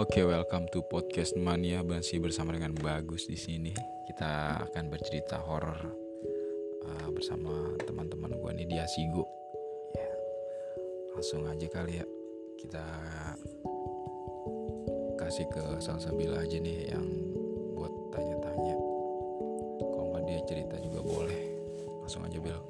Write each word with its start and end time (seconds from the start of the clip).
Oke, 0.00 0.24
welcome 0.24 0.64
to 0.72 0.80
podcast 0.88 1.36
Mania 1.36 1.84
masih 1.84 2.24
bersama 2.24 2.56
dengan 2.56 2.72
Bagus 2.72 3.28
di 3.28 3.36
sini. 3.36 3.76
Kita 4.08 4.56
akan 4.64 4.88
bercerita 4.88 5.36
horor 5.44 5.76
uh, 6.88 7.08
bersama 7.12 7.76
teman-teman 7.84 8.32
gue 8.32 8.50
nih 8.56 8.64
di 8.64 8.76
Asigo. 8.80 9.28
Ya, 9.92 10.08
langsung 11.12 11.44
aja 11.44 11.68
kali 11.68 12.00
ya 12.00 12.06
kita 12.56 12.80
kasih 15.20 15.44
ke 15.52 15.84
Salsabila 15.84 16.48
aja 16.48 16.56
nih 16.56 16.96
yang 16.96 17.04
buat 17.76 17.92
tanya-tanya. 18.16 18.80
Kalau 19.84 20.16
nggak 20.16 20.24
dia 20.24 20.40
cerita 20.48 20.80
juga 20.80 21.04
boleh. 21.04 21.40
Langsung 22.00 22.24
aja 22.24 22.40
Bel. 22.40 22.60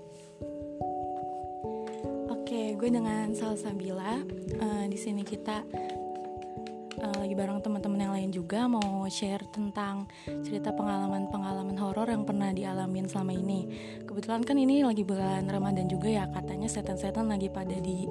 Oke, 2.27 2.74
gue 2.74 2.91
dengan 2.91 3.30
Salsabila. 3.30 4.19
Uh, 4.59 4.91
di 4.91 4.98
sini 4.98 5.23
kita 5.23 5.62
uh, 7.00 7.16
lagi 7.16 7.34
bareng 7.34 7.64
teman-teman 7.64 8.00
yang 8.00 8.12
lain 8.14 8.30
juga 8.30 8.68
mau 8.68 9.09
share 9.09 9.42
tentang 9.48 10.04
cerita 10.45 10.70
pengalaman-pengalaman 10.77 11.76
horor 11.80 12.12
yang 12.12 12.28
pernah 12.28 12.52
dialamin 12.52 13.09
selama 13.09 13.32
ini. 13.32 13.66
Kebetulan 14.04 14.45
kan 14.45 14.56
ini 14.60 14.84
lagi 14.84 15.02
bulan 15.02 15.48
Ramadan 15.48 15.88
juga 15.88 16.12
ya, 16.12 16.24
katanya 16.28 16.68
setan-setan 16.68 17.26
lagi 17.26 17.48
pada 17.48 17.74
di 17.80 18.04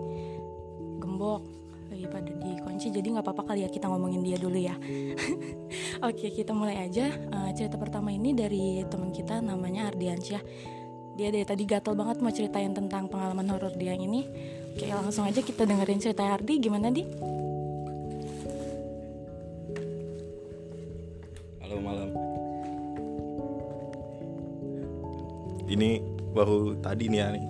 gembok, 0.99 1.45
lagi 1.93 2.05
pada 2.09 2.31
dikunci. 2.33 2.89
Jadi 2.89 3.07
nggak 3.13 3.25
apa-apa 3.25 3.53
kali 3.53 3.65
ya 3.65 3.69
kita 3.69 3.85
ngomongin 3.87 4.25
dia 4.25 4.37
dulu 4.41 4.57
ya. 4.57 4.75
Oke, 6.09 6.33
kita 6.33 6.51
mulai 6.51 6.89
aja. 6.89 7.13
Uh, 7.29 7.49
cerita 7.53 7.77
pertama 7.77 8.09
ini 8.09 8.33
dari 8.33 8.81
teman 8.89 9.13
kita 9.13 9.39
namanya 9.39 9.93
Ardiansyah. 9.93 10.41
Dia 11.19 11.35
dari 11.35 11.43
tadi 11.43 11.67
gatel 11.67 11.99
banget 11.99 12.23
mau 12.23 12.31
ceritain 12.31 12.71
tentang 12.71 13.11
pengalaman 13.11 13.43
horor 13.51 13.75
dia 13.75 13.91
yang 13.91 14.07
ini. 14.07 14.23
Oke, 14.71 14.87
langsung 14.87 15.27
aja 15.27 15.43
kita 15.43 15.67
dengerin 15.67 15.99
cerita 15.99 16.23
Ardi. 16.23 16.63
Gimana, 16.63 16.87
Di? 16.87 17.38
Ini 25.69 26.01
baru 26.33 26.81
tadi 26.81 27.13
nih 27.13 27.19
ya 27.21 27.27
nih. 27.29 27.45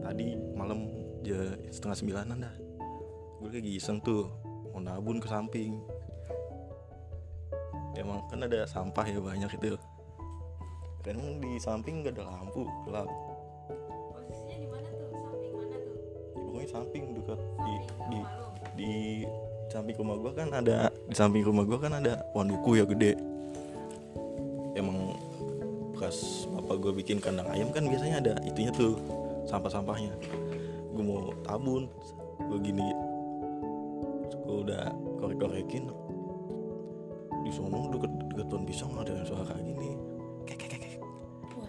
Tadi 0.00 0.26
malam 0.56 0.88
ya 1.20 1.52
setengah 1.68 1.96
sembilanan 2.00 2.36
dah. 2.40 2.54
Gue 3.44 3.60
lagi 3.60 3.76
iseng 3.76 4.00
tuh 4.00 4.24
mau 4.72 4.80
nabun 4.80 5.20
ke 5.20 5.28
samping. 5.28 5.76
Emang 7.92 8.24
kan 8.32 8.40
ada 8.40 8.64
sampah 8.64 9.04
ya 9.04 9.20
banyak 9.20 9.52
itu. 9.60 9.76
Kan 11.04 11.20
di 11.44 11.60
samping 11.60 12.08
gak 12.08 12.16
ada 12.16 12.24
lampu 12.24 12.64
gelap. 12.88 13.12
Posisinya 14.16 14.56
di 14.56 14.68
mana 14.72 14.88
tuh? 14.88 15.08
Samping 15.12 15.52
mana 15.60 15.76
tuh? 15.76 15.96
Ya, 16.32 16.40
pokoknya 16.40 16.68
samping 16.72 17.02
dekat 17.20 17.40
di 17.60 17.74
di 18.08 18.20
di 18.80 18.92
samping 19.68 19.96
rumah 20.00 20.16
gua 20.16 20.32
kan 20.32 20.48
ada 20.56 20.88
di 21.04 21.12
samping 21.12 21.44
rumah 21.44 21.68
gua 21.68 21.78
kan 21.84 22.00
ada 22.00 22.24
pohon 22.32 22.48
duku 22.48 22.80
ya 22.80 22.88
gede 22.88 23.27
bikin 27.08 27.24
kandang 27.24 27.48
ayam 27.56 27.72
kan 27.72 27.88
biasanya 27.88 28.20
ada 28.20 28.34
itunya 28.44 28.68
tuh 28.68 29.00
sampah-sampahnya. 29.48 30.12
Gue 30.92 31.00
mau 31.00 31.32
tabun 31.40 31.88
gue 32.36 32.58
gini 32.60 32.84
gue 34.44 34.56
udah 34.68 34.92
korek-korekin. 35.16 35.88
Di 37.48 37.48
sono 37.48 37.88
deket 37.88 38.12
deket 38.28 38.46
pohon 38.52 38.68
pisang 38.68 38.92
ada 38.92 39.24
suara 39.24 39.40
kayak 39.40 39.64
gini. 39.72 39.96
Kek 40.44 40.60
kek 40.60 40.68
kek 40.68 40.80
kek. 40.84 40.94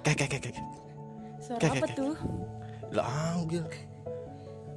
Kek 0.03 0.27
kek 0.27 0.41
kek 0.43 0.55
Suara 1.39 1.71
apa 1.71 1.87
tuh? 1.95 2.19
lah 2.91 3.07
ambil 3.39 3.63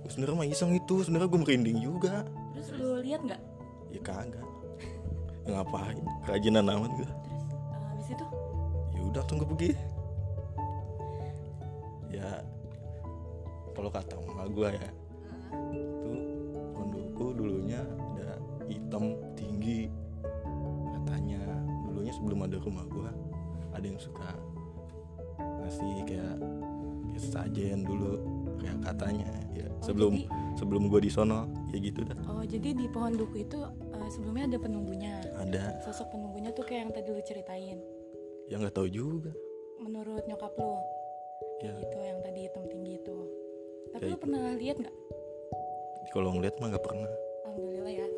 sebenarnya 0.07 0.37
mah 0.39 0.47
iseng 0.47 0.79
itu 0.79 1.03
sebenarnya 1.03 1.27
gue 1.27 1.41
merinding 1.43 1.79
juga. 1.83 2.23
Terus 2.55 2.69
lu 2.79 3.03
lihat 3.03 3.27
nggak? 3.27 3.43
ya 3.91 3.99
kagak. 3.99 4.47
Ngapain? 5.43 5.99
Kerajinan 6.23 6.71
amat 6.71 6.95
gue 6.95 7.03
Terus 7.03 7.19
uh, 7.67 7.83
habis 7.91 8.09
itu? 8.15 8.27
ya 8.95 9.01
udah 9.11 9.23
gue 9.27 9.49
pergi 9.59 9.75
ya 12.13 12.45
kalau 13.73 13.89
kata 13.89 14.15
mama 14.29 14.45
gue 14.53 14.69
ya 14.69 14.89
tuh 16.05 16.21
kondoku 16.77 17.33
dulunya 17.33 17.81
ada 18.15 18.37
hitam 18.69 19.17
tinggi 19.33 19.89
katanya. 20.93 21.41
Dulunya 21.89 22.13
sebelum 22.13 22.45
ada 22.45 22.57
rumah 22.61 22.85
gue 22.89 23.11
ada 23.73 23.85
yang 23.85 24.01
suka 24.01 24.37
ngasih 25.41 26.05
kayak 26.05 26.37
kayak 27.13 27.23
sajen 27.23 27.79
dulu 27.85 28.21
kayak 28.61 28.77
katanya 28.85 29.33
ya 29.57 29.69
sebelum 29.81 30.21
jadi- 30.21 30.29
sebelum 30.57 30.83
gue 30.93 31.01
di 31.03 31.11
sono 31.11 31.49
ya 31.73 31.81
gitu 31.81 32.05
dah. 32.05 32.17
Oh, 32.29 32.45
jadi 32.45 32.77
di 32.77 32.87
pohon 32.93 33.17
duku 33.17 33.49
itu 33.49 33.59
uh, 33.65 34.09
sebelumnya 34.13 34.53
ada 34.53 34.59
penunggunya. 34.61 35.15
ada. 35.41 35.81
Sosok 35.83 36.13
penunggunya 36.13 36.53
tuh 36.53 36.65
kayak 36.69 36.89
yang 36.89 36.93
tadi 36.93 37.09
lu 37.09 37.23
ceritain. 37.25 37.79
yang 38.51 38.61
nggak 38.61 38.77
tahu 38.77 38.89
juga. 38.93 39.33
Menurut 39.81 40.29
nyokap 40.29 40.53
lu, 40.61 40.77
ya 41.63 41.73
gitu 41.73 41.97
yang 41.99 42.19
tadi 42.21 42.41
hitam 42.45 42.65
tinggi 42.67 42.93
itu. 42.97 43.17
Tapi 43.89 44.03
Ya, 44.03 44.09
lu 44.09 44.15
itu. 44.15 44.23
pernah 44.23 44.43
lihat 44.55 44.77
nggak? 44.79 44.97
kalau 46.11 46.29
ngeliat 46.31 46.55
mah 46.61 46.69
nggak 46.69 46.85
pernah 46.85 47.09
Alhamdulillah 47.47 47.93
ya. 47.95 48.09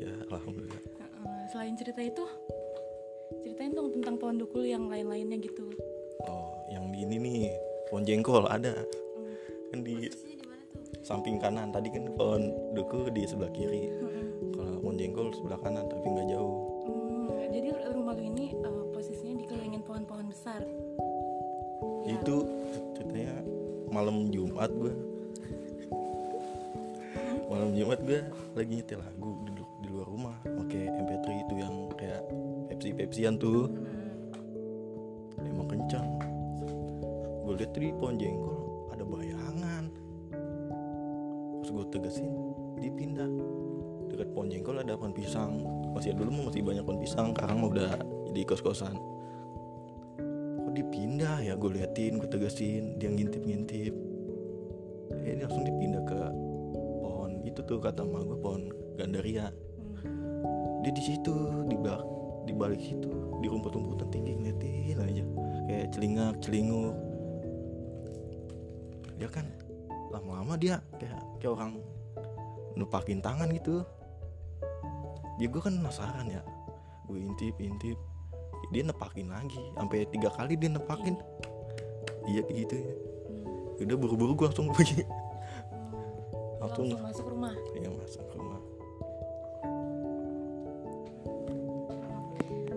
ya 0.00 0.12
alhamdulillah 0.28 0.82
Uh, 1.24 1.44
selain 1.48 1.72
cerita 1.72 1.98
itu, 1.98 2.20
ceritain 3.40 3.72
dong 3.72 3.88
tentang 3.90 4.20
pohon 4.20 4.36
duku 4.36 4.60
lu 4.60 4.68
yang 4.68 4.86
lain-lainnya 4.86 5.40
gitu. 5.40 5.64
oh 6.22 6.52
yang 6.68 6.92
di 6.92 7.00
ini 7.02 7.16
nih 7.16 7.48
pohon 7.88 8.04
jengkol 8.04 8.44
ada 8.44 8.76
Hmm. 8.76 9.34
kan 9.72 9.80
di 9.80 10.04
samping 11.00 11.36
kanan 11.36 11.68
tadi 11.70 11.88
kan 11.88 12.12
pohon 12.12 12.42
duku 12.72 13.08
di 13.10 13.24
sebelah 13.24 13.48
kiri 13.50 13.88
Hmm. 13.88 14.52
kalau 14.52 14.72
pohon 14.78 14.94
jengkol 14.94 15.32
sebelah 15.32 15.56
kanan 15.58 15.88
tapi 15.88 16.06
nggak 16.06 16.28
jauh 16.28 16.63
itu 22.24 22.36
ceritanya 22.96 23.36
malam 23.92 24.32
Jumat 24.32 24.72
gue 24.72 24.96
malam 27.52 27.76
Jumat 27.76 28.00
gue 28.00 28.24
lagi 28.56 28.80
nyetel 28.80 29.04
lagu 29.04 29.44
lu- 29.44 29.72
di 29.84 29.88
luar 29.92 30.08
rumah 30.08 30.36
pakai 30.40 30.88
MP3 30.88 31.26
itu 31.44 31.54
yang 31.60 31.92
kayak 32.00 32.24
Pepsi 32.72 32.96
Pepsian 32.96 33.36
tuh 33.36 33.68
emang 35.44 35.68
kencang 35.68 36.08
gue 37.44 37.60
lihat 37.60 37.76
di 37.76 37.92
pohon 37.92 38.16
jengkol 38.16 38.56
ada 38.88 39.04
bayangan. 39.04 39.84
Terus 41.60 41.70
gue 41.76 41.84
tegesin 41.92 42.32
dipindah 42.80 43.28
dekat 44.08 44.32
pohon 44.32 44.48
jengkol 44.48 44.80
ada 44.80 44.96
pohon 44.96 45.12
pisang. 45.12 45.60
Masih 45.92 46.16
dulu 46.16 46.48
masih 46.48 46.64
banyak 46.64 46.88
pohon 46.88 47.00
pisang 47.04 47.36
sekarang 47.36 47.68
udah 47.68 48.00
jadi 48.32 48.48
kos 48.48 48.64
kosan 48.64 48.96
dipindah 51.24 51.40
ya 51.40 51.54
gue 51.56 51.70
liatin 51.72 52.20
gue 52.20 52.28
tegesin 52.28 53.00
dia 53.00 53.08
ngintip 53.08 53.40
ngintip 53.48 53.96
eh 55.24 55.32
dia 55.40 55.48
langsung 55.48 55.64
dipindah 55.64 56.04
ke 56.04 56.20
pohon. 57.00 57.40
Itu 57.48 57.64
tuh 57.64 57.80
kata 57.80 58.04
emak 58.04 58.28
gue 58.28 58.38
pohon 58.44 58.68
gandaria. 59.00 59.48
Hmm. 60.04 60.84
dia 60.84 60.92
di 60.92 61.00
situ 61.00 61.32
di 61.64 61.80
bak 61.80 62.04
di 62.44 62.52
balik 62.52 62.76
situ 62.76 63.08
di 63.40 63.48
rumput-rumputan 63.48 64.12
tinggi 64.12 64.36
ngeliatin 64.36 65.00
aja. 65.00 65.24
Kayak 65.64 65.86
celingak 65.96 66.34
celinguk. 66.44 66.96
Dia 69.16 69.28
kan 69.32 69.48
lama-lama 70.12 70.60
dia 70.60 70.84
kayak 71.00 71.24
kayak 71.40 71.56
orang 71.56 71.80
nupakin 72.76 73.24
tangan 73.24 73.48
gitu. 73.48 73.80
Dia 75.40 75.48
gue 75.48 75.62
kan 75.64 75.72
penasaran 75.72 76.28
ya. 76.28 76.44
Gue 77.08 77.24
intip 77.24 77.56
intip 77.64 77.96
dia 78.74 78.82
nepakin 78.82 79.30
lagi. 79.30 79.62
Sampai 79.78 80.02
tiga 80.10 80.34
kali 80.34 80.58
dia 80.58 80.74
nepakin. 80.74 81.14
Iya 82.26 82.42
kayak 82.42 82.58
gitu 82.66 82.74
ya. 82.82 82.92
Hmm. 83.30 83.84
udah 83.86 83.96
buru-buru 83.98 84.32
gue 84.34 84.46
langsung 84.50 84.66
pergi. 84.74 85.06
Langsung. 86.58 86.90
Langsung 86.90 87.06
masuk 87.06 87.26
rumah. 87.30 87.54
ya 87.78 87.90
masuk 87.94 88.26
rumah. 88.34 88.60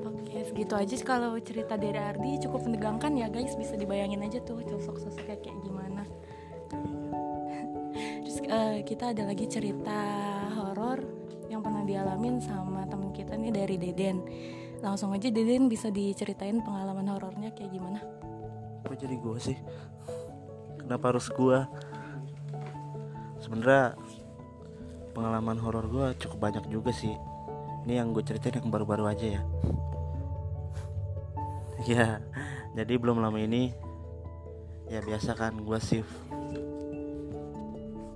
Oke, 0.08 0.38
segitu 0.44 0.74
aja 0.78 0.96
kalau 1.02 1.34
cerita 1.42 1.74
dari 1.80 1.98
Ardi. 1.98 2.38
Cukup 2.46 2.68
menegangkan 2.68 3.16
ya 3.18 3.32
guys, 3.32 3.58
bisa 3.58 3.74
dibayangin 3.74 4.22
aja 4.22 4.38
tuh 4.44 4.62
sosok-sosoknya 4.62 5.40
kayak 5.42 5.58
gimana. 5.66 6.04
Terus 8.22 8.38
eh, 8.44 8.84
kita 8.84 9.16
ada 9.16 9.24
lagi 9.24 9.48
cerita 9.48 9.98
horor 10.54 11.00
yang 11.48 11.64
pernah 11.64 11.88
dialamin 11.88 12.44
sama 12.44 12.84
temen 12.92 13.16
kita 13.16 13.40
nih 13.40 13.56
dari 13.56 13.76
Deden. 13.80 14.18
Langsung 14.82 15.14
aja 15.14 15.28
Deden 15.30 15.68
bisa 15.68 15.90
diceritain 15.90 16.62
pengalaman 16.62 17.10
horornya 17.10 17.50
kayak 17.54 17.72
gimana? 17.74 18.00
Kok 18.86 18.96
jadi 18.98 19.16
gue 19.18 19.38
sih? 19.42 19.58
Kenapa 20.82 21.12
harus 21.12 21.28
gue? 21.34 21.60
Sebenarnya 23.42 23.98
pengalaman 25.18 25.58
horor 25.58 25.86
gue 25.90 26.08
cukup 26.22 26.52
banyak 26.52 26.70
juga 26.70 26.94
sih. 26.94 27.14
Ini 27.88 28.04
yang 28.04 28.14
gue 28.14 28.22
ceritain 28.22 28.62
yang 28.62 28.70
baru-baru 28.70 29.10
aja 29.10 29.26
ya. 29.40 29.42
ya, 31.92 32.08
jadi 32.74 32.94
belum 32.98 33.22
lama 33.22 33.38
ini 33.38 33.74
ya 34.88 35.04
biasa 35.04 35.36
kan 35.36 35.52
gue 35.60 35.80
shift 35.84 36.08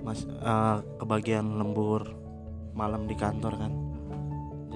mas 0.01 0.23
eh, 0.25 0.77
ke 0.97 1.05
bagian 1.05 1.59
lembur 1.59 2.07
malam 2.73 3.05
di 3.05 3.15
kantor 3.19 3.53
kan 3.59 3.73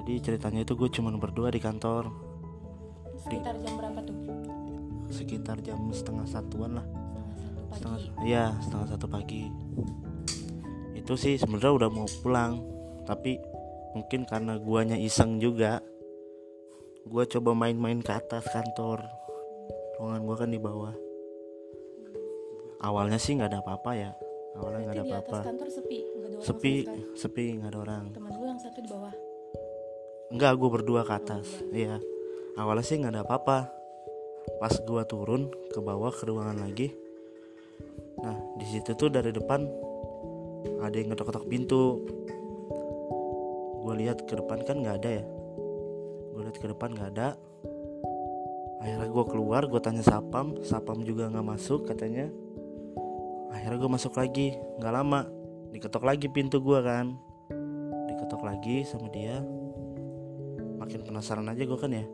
jadi 0.06 0.22
ceritanya 0.22 0.62
itu 0.62 0.78
gue 0.78 0.86
cuman 0.86 1.18
berdua 1.18 1.50
di 1.50 1.57
kantor. 1.57 2.13
Sekitar 3.25 3.57
jam 3.57 3.74
berapa 3.74 4.00
tuh? 4.06 4.18
Sekitar 5.10 5.57
jam 5.66 5.81
setengah 5.90 6.30
satuan 6.30 6.78
lah. 6.78 6.86
Setengah 7.74 7.98
satu 7.98 8.13
pagi. 8.13 8.30
Iya 8.30 8.46
setengah 8.62 8.88
satu 8.94 9.07
pagi. 9.10 9.44
Itu 10.94 11.18
sih 11.18 11.42
sebenarnya 11.42 11.74
udah 11.74 11.90
mau 11.90 12.06
pulang 12.22 12.62
tapi 13.10 13.42
mungkin 13.98 14.30
karena 14.30 14.62
guanya 14.62 14.94
iseng 14.94 15.42
juga 15.42 15.81
gua 17.10 17.25
coba 17.25 17.57
main-main 17.57 17.98
ke 18.06 18.13
atas 18.13 18.46
kantor. 18.46 19.02
Ruangan 19.98 20.22
gua 20.22 20.36
kan 20.38 20.54
di 20.54 20.62
bawah. 20.62 20.94
Awalnya 22.78 23.18
sih 23.18 23.42
nggak 23.42 23.57
ada 23.57 23.60
apa-apa 23.66 23.92
ya. 23.98 24.13
Awalnya 24.54 24.80
nggak 24.86 24.94
ada 24.94 25.02
di 25.02 25.10
apa-apa. 25.18 25.40
sepi 26.46 26.86
sepi 27.18 27.57
nggak 27.57 27.74
ada 27.74 27.80
orang 27.81 28.06
Enggak, 30.35 30.59
gue 30.59 30.67
berdua 30.67 31.07
ke 31.07 31.15
atas. 31.15 31.47
Iya. 31.71 32.03
Awalnya 32.59 32.83
sih 32.83 32.99
nggak 32.99 33.13
ada 33.15 33.23
apa-apa. 33.23 33.71
Pas 34.59 34.75
gua 34.83 35.07
turun 35.07 35.47
ke 35.71 35.79
bawah 35.79 36.11
ke 36.11 36.27
ruangan 36.27 36.59
lagi. 36.59 36.91
Nah, 38.19 38.35
di 38.59 38.67
situ 38.67 38.99
tuh 38.99 39.07
dari 39.07 39.31
depan 39.31 39.63
ada 40.83 40.91
yang 40.91 41.15
ngetok-ketok 41.15 41.47
pintu. 41.47 42.03
Gue 43.79 43.95
lihat 43.95 44.27
ke 44.27 44.35
depan 44.35 44.59
kan 44.67 44.83
nggak 44.83 44.95
ada 45.07 45.23
ya. 45.23 45.25
Gue 46.35 46.41
lihat 46.43 46.59
ke 46.59 46.67
depan 46.67 46.91
nggak 46.91 47.15
ada. 47.15 47.39
Akhirnya 48.83 49.07
gue 49.07 49.25
keluar, 49.31 49.71
gue 49.71 49.79
tanya 49.79 50.03
sapam, 50.03 50.59
sapam 50.67 50.99
juga 51.07 51.31
nggak 51.31 51.47
masuk 51.47 51.87
katanya. 51.87 52.27
Akhirnya 53.55 53.87
gue 53.87 53.91
masuk 54.03 54.19
lagi, 54.19 54.59
nggak 54.83 54.93
lama, 54.99 55.31
diketok 55.71 56.03
lagi 56.03 56.27
pintu 56.27 56.59
gue 56.59 56.79
kan, 56.83 57.15
diketok 58.11 58.43
lagi 58.43 58.83
sama 58.83 59.07
dia 59.15 59.39
makin 60.85 61.01
penasaran 61.01 61.49
aja 61.49 61.65
gue 61.65 61.79
kan 61.81 61.89
ya. 61.89 62.05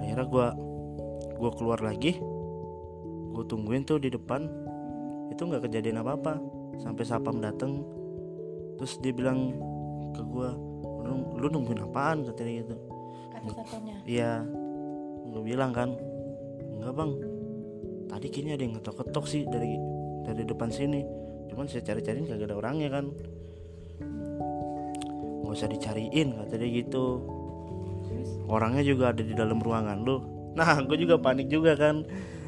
Akhirnya 0.00 0.26
gue 0.32 0.46
gue 1.36 1.50
keluar 1.60 1.84
lagi. 1.84 2.16
Gue 3.36 3.44
tungguin 3.44 3.84
tuh 3.84 4.00
di 4.00 4.08
depan. 4.08 4.48
Itu 5.28 5.44
nggak 5.44 5.68
kejadian 5.68 6.00
apa 6.00 6.16
apa 6.16 6.32
sampai 6.80 7.04
sapam 7.04 7.36
dateng. 7.44 7.84
Terus 8.80 8.96
dia 9.04 9.12
bilang 9.12 9.52
ke 10.16 10.24
gue 10.24 10.48
lu, 11.04 11.36
lu 11.36 11.46
nungguin 11.52 11.84
apaan? 11.84 12.24
katanya 12.24 12.64
gitu. 12.64 12.76
Kata 13.36 13.76
iya. 14.08 14.40
Gue 15.28 15.42
bilang 15.44 15.76
kan 15.76 15.92
enggak 16.80 16.96
bang. 16.96 17.12
Tadi 18.08 18.26
kayaknya 18.32 18.52
ada 18.56 18.62
yang 18.64 18.74
ngetok-ketok 18.80 19.24
sih 19.28 19.44
dari 19.44 19.76
dari 20.24 20.42
depan 20.48 20.72
sini. 20.72 21.04
Cuman 21.52 21.68
saya 21.68 21.84
cari-cariin 21.84 22.24
kagak 22.24 22.48
ada 22.48 22.56
orangnya 22.56 22.88
kan. 22.88 23.12
Nggak 25.44 25.52
usah 25.52 25.68
dicariin 25.68 26.40
kata 26.40 26.56
dia 26.56 26.70
gitu 26.72 27.35
orangnya 28.46 28.82
juga 28.82 29.14
ada 29.14 29.22
di 29.22 29.34
dalam 29.34 29.58
ruangan 29.58 29.98
lu. 30.02 30.16
Nah 30.54 30.78
gue 30.86 30.96
juga 30.98 31.18
panik 31.18 31.50
juga 31.50 31.74
kan. 31.74 32.06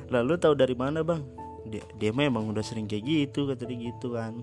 Lalu 0.09 0.41
tahu 0.41 0.56
dari 0.56 0.73
mana 0.73 1.05
bang? 1.05 1.21
Dia, 1.69 1.85
dia 2.00 2.11
mah 2.17 2.25
emang 2.25 2.49
udah 2.49 2.65
sering 2.65 2.89
kayak 2.89 3.05
gitu 3.05 3.45
kata 3.45 3.69
dia 3.69 3.93
gitu 3.93 4.17
kan. 4.17 4.41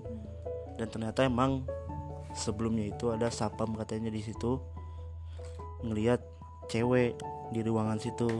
Dan 0.78 0.86
ternyata 0.86 1.26
emang 1.26 1.66
sebelumnya 2.36 2.92
itu 2.92 3.10
ada 3.10 3.32
sapam 3.32 3.74
katanya 3.74 4.12
di 4.12 4.22
situ 4.22 4.60
ngelihat 5.82 6.22
cewek 6.70 7.18
di 7.50 7.60
ruangan 7.66 7.98
situ. 7.98 8.30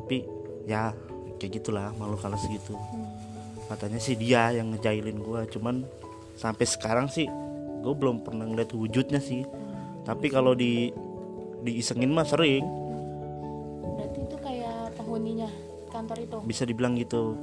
Tapi 0.00 0.24
ya 0.64 0.96
kayak 1.36 1.60
gitulah 1.60 1.92
malu 2.00 2.16
kalah 2.16 2.40
segitu. 2.40 2.72
Katanya 3.68 4.00
sih 4.00 4.16
dia 4.16 4.52
yang 4.54 4.72
ngejailin 4.72 5.20
gua 5.20 5.44
cuman 5.44 5.84
sampai 6.36 6.66
sekarang 6.66 7.06
sih 7.08 7.28
gue 7.84 7.92
belum 7.92 8.24
pernah 8.24 8.48
ngeliat 8.48 8.72
wujudnya 8.72 9.20
sih. 9.20 9.44
Tapi 10.08 10.32
kalau 10.32 10.56
di 10.56 10.88
diisengin 11.64 12.12
mah 12.12 12.28
sering. 12.28 12.62
Berarti 13.96 14.20
itu 14.20 14.36
kayak 14.38 14.92
penghuninya 15.00 15.48
kantor 15.88 16.18
itu? 16.20 16.36
Bisa 16.44 16.62
dibilang 16.68 16.94
gitu. 17.00 17.34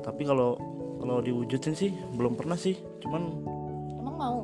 Tapi 0.00 0.24
kalau 0.24 0.56
kalau 1.04 1.20
diwujudin 1.20 1.76
sih 1.76 1.92
belum 2.16 2.34
pernah 2.40 2.56
sih. 2.56 2.80
Cuman 3.04 3.22
emang 4.00 4.16
mau? 4.16 4.38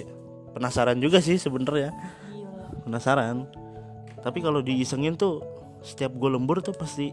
Ya, 0.00 0.08
penasaran 0.56 0.96
juga 0.96 1.20
sih 1.20 1.36
sebenernya 1.36 1.92
gila 2.32 2.72
penasaran. 2.88 3.44
Tapi 4.24 4.40
kalau 4.40 4.64
diisengin 4.64 5.14
tuh 5.14 5.44
setiap 5.84 6.16
gue 6.16 6.32
lembur 6.32 6.64
tuh 6.64 6.72
pasti 6.72 7.12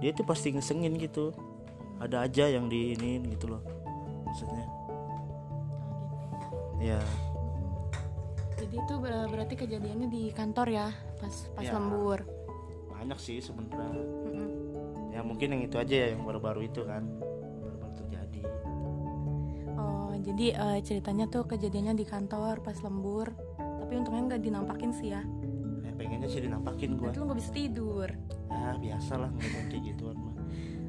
dia 0.00 0.10
tuh 0.16 0.24
pasti 0.24 0.56
ngesengin 0.56 0.96
gitu. 0.96 1.36
Ada 2.00 2.26
aja 2.26 2.50
yang 2.50 2.72
diinin 2.72 3.22
gitu 3.28 3.52
loh 3.52 3.62
maksudnya. 4.24 4.66
Ya 6.82 7.00
jadi 8.64 8.76
itu 8.80 8.94
ber- 8.96 9.28
berarti 9.28 9.54
kejadiannya 9.54 10.08
di 10.08 10.22
kantor 10.30 10.66
ya 10.68 10.88
pas 11.18 11.34
pas 11.52 11.62
Ya. 11.62 11.76
lembur? 11.76 12.24
Banyak 12.88 13.18
sih 13.18 13.38
sebenarnya. 13.38 13.92
Mm-mm. 13.92 14.48
ya 15.12 15.20
mungkin 15.22 15.52
yang 15.52 15.62
itu 15.62 15.76
aja 15.76 15.94
ya 15.94 16.08
yang 16.10 16.24
baru-baru 16.24 16.64
itu 16.64 16.80
kan. 16.82 17.04
Baru-baru 17.60 17.92
terjadi 17.94 18.40
oh 19.74 20.10
jadi 20.16 20.46
eh, 20.54 20.78
ceritanya 20.80 21.28
tuh 21.28 21.44
kejadiannya 21.44 21.94
di 21.94 22.04
kantor 22.04 22.58
pas 22.60 22.80
lembur. 22.80 23.30
Tapi 23.58 23.92
untungnya 23.94 24.22
nggak 24.32 24.42
dinampakin 24.42 24.90
sih 24.90 25.12
ya. 25.12 25.20
Ya 25.84 25.92
pengennya 25.92 26.26
sih 26.26 26.40
dinampakin 26.40 26.96
gue 26.96 27.04
berarti 27.04 27.20
lu 27.20 27.24
nggak 27.28 27.38
bisa 27.38 27.52
tidur. 27.52 28.08
Ya 28.48 28.70
biasa 28.74 29.12
lah 29.18 29.30
ngomong 29.30 29.64
kayak 29.68 29.82
gituan 29.84 30.16
mah 30.16 30.34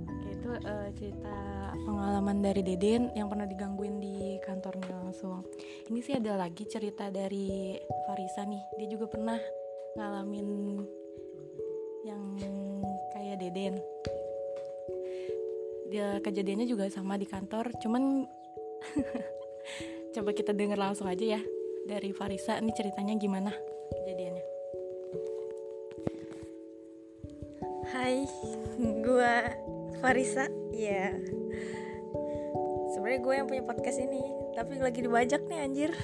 Oke, 0.07 0.27
itu 0.31 0.49
eh, 0.55 0.89
cerita 0.95 1.35
pengalaman 1.75 2.37
dari 2.39 2.61
Deden 2.63 3.11
yang 3.11 3.27
pernah 3.27 3.43
digangguin 3.43 3.99
di 3.99 4.15
kantornya 4.39 4.94
langsung. 5.15 5.47
Ini 5.87 5.99
sih 6.03 6.11
ada 6.19 6.35
lagi 6.35 6.67
cerita 6.67 7.07
dari 7.07 7.79
Farisa 8.03 8.43
nih. 8.43 8.59
Dia 8.75 8.87
juga 8.91 9.07
pernah 9.07 9.39
ngalamin 9.95 10.83
yang 12.03 12.35
kayak 13.15 13.39
Deden. 13.39 13.79
Dia 15.87 16.19
kejadiannya 16.19 16.67
juga 16.67 16.91
sama 16.91 17.15
di 17.15 17.23
kantor, 17.23 17.71
cuman 17.79 18.27
coba 20.19 20.35
kita 20.35 20.51
denger 20.51 20.75
langsung 20.75 21.07
aja 21.07 21.39
ya 21.39 21.41
dari 21.87 22.11
Farisa. 22.11 22.59
Ini 22.59 22.75
ceritanya 22.75 23.15
gimana 23.15 23.55
kejadiannya? 24.03 24.45
Hai, 27.87 28.27
gua 28.99 29.47
Farisa. 30.03 30.51
Ya. 30.75 31.15
Sebenarnya 33.05 33.21
gue 33.21 33.35
yang 33.37 33.47
punya 33.53 33.63
podcast 33.69 33.99
ini, 34.01 34.23
tapi 34.57 34.81
lagi 34.81 35.05
dibajak 35.05 35.45
nih 35.45 35.61
anjir. 35.61 35.93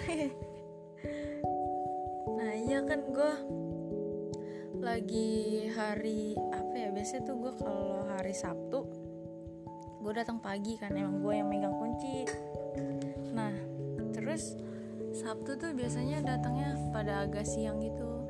nah, 2.37 2.53
iya 2.53 2.77
kan 2.85 3.01
gue 3.09 3.33
lagi 4.77 5.65
hari 5.73 6.37
apa 6.53 6.75
ya? 6.77 6.93
Biasanya 6.93 7.25
tuh 7.25 7.41
gue 7.41 7.53
kalau 7.57 8.05
hari 8.05 8.37
Sabtu 8.37 8.85
gue 9.97 10.13
datang 10.13 10.45
pagi 10.45 10.77
kan 10.77 10.93
emang 10.93 11.25
gue 11.25 11.41
yang 11.41 11.49
megang 11.49 11.73
kunci. 11.73 12.21
Nah, 13.33 13.49
terus 14.13 14.53
Sabtu 15.09 15.57
tuh 15.57 15.73
biasanya 15.73 16.21
datangnya 16.21 16.77
pada 16.93 17.25
agak 17.25 17.49
siang 17.49 17.81
gitu. 17.81 18.29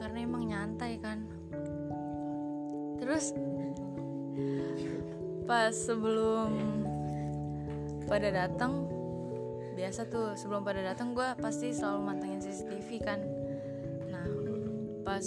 Karena 0.00 0.24
emang 0.24 0.48
nyantai 0.48 0.96
kan 0.96 1.28
terus 2.96 3.36
pas 5.44 5.76
sebelum 5.76 6.85
pada 8.06 8.30
datang 8.30 8.86
biasa 9.76 10.08
tuh 10.08 10.32
sebelum 10.38 10.64
pada 10.64 10.80
datang 10.80 11.12
gue 11.12 11.26
pasti 11.36 11.74
selalu 11.74 12.00
mantengin 12.00 12.40
CCTV 12.40 12.88
kan. 13.04 13.20
Nah 14.08 14.26
pas 15.04 15.22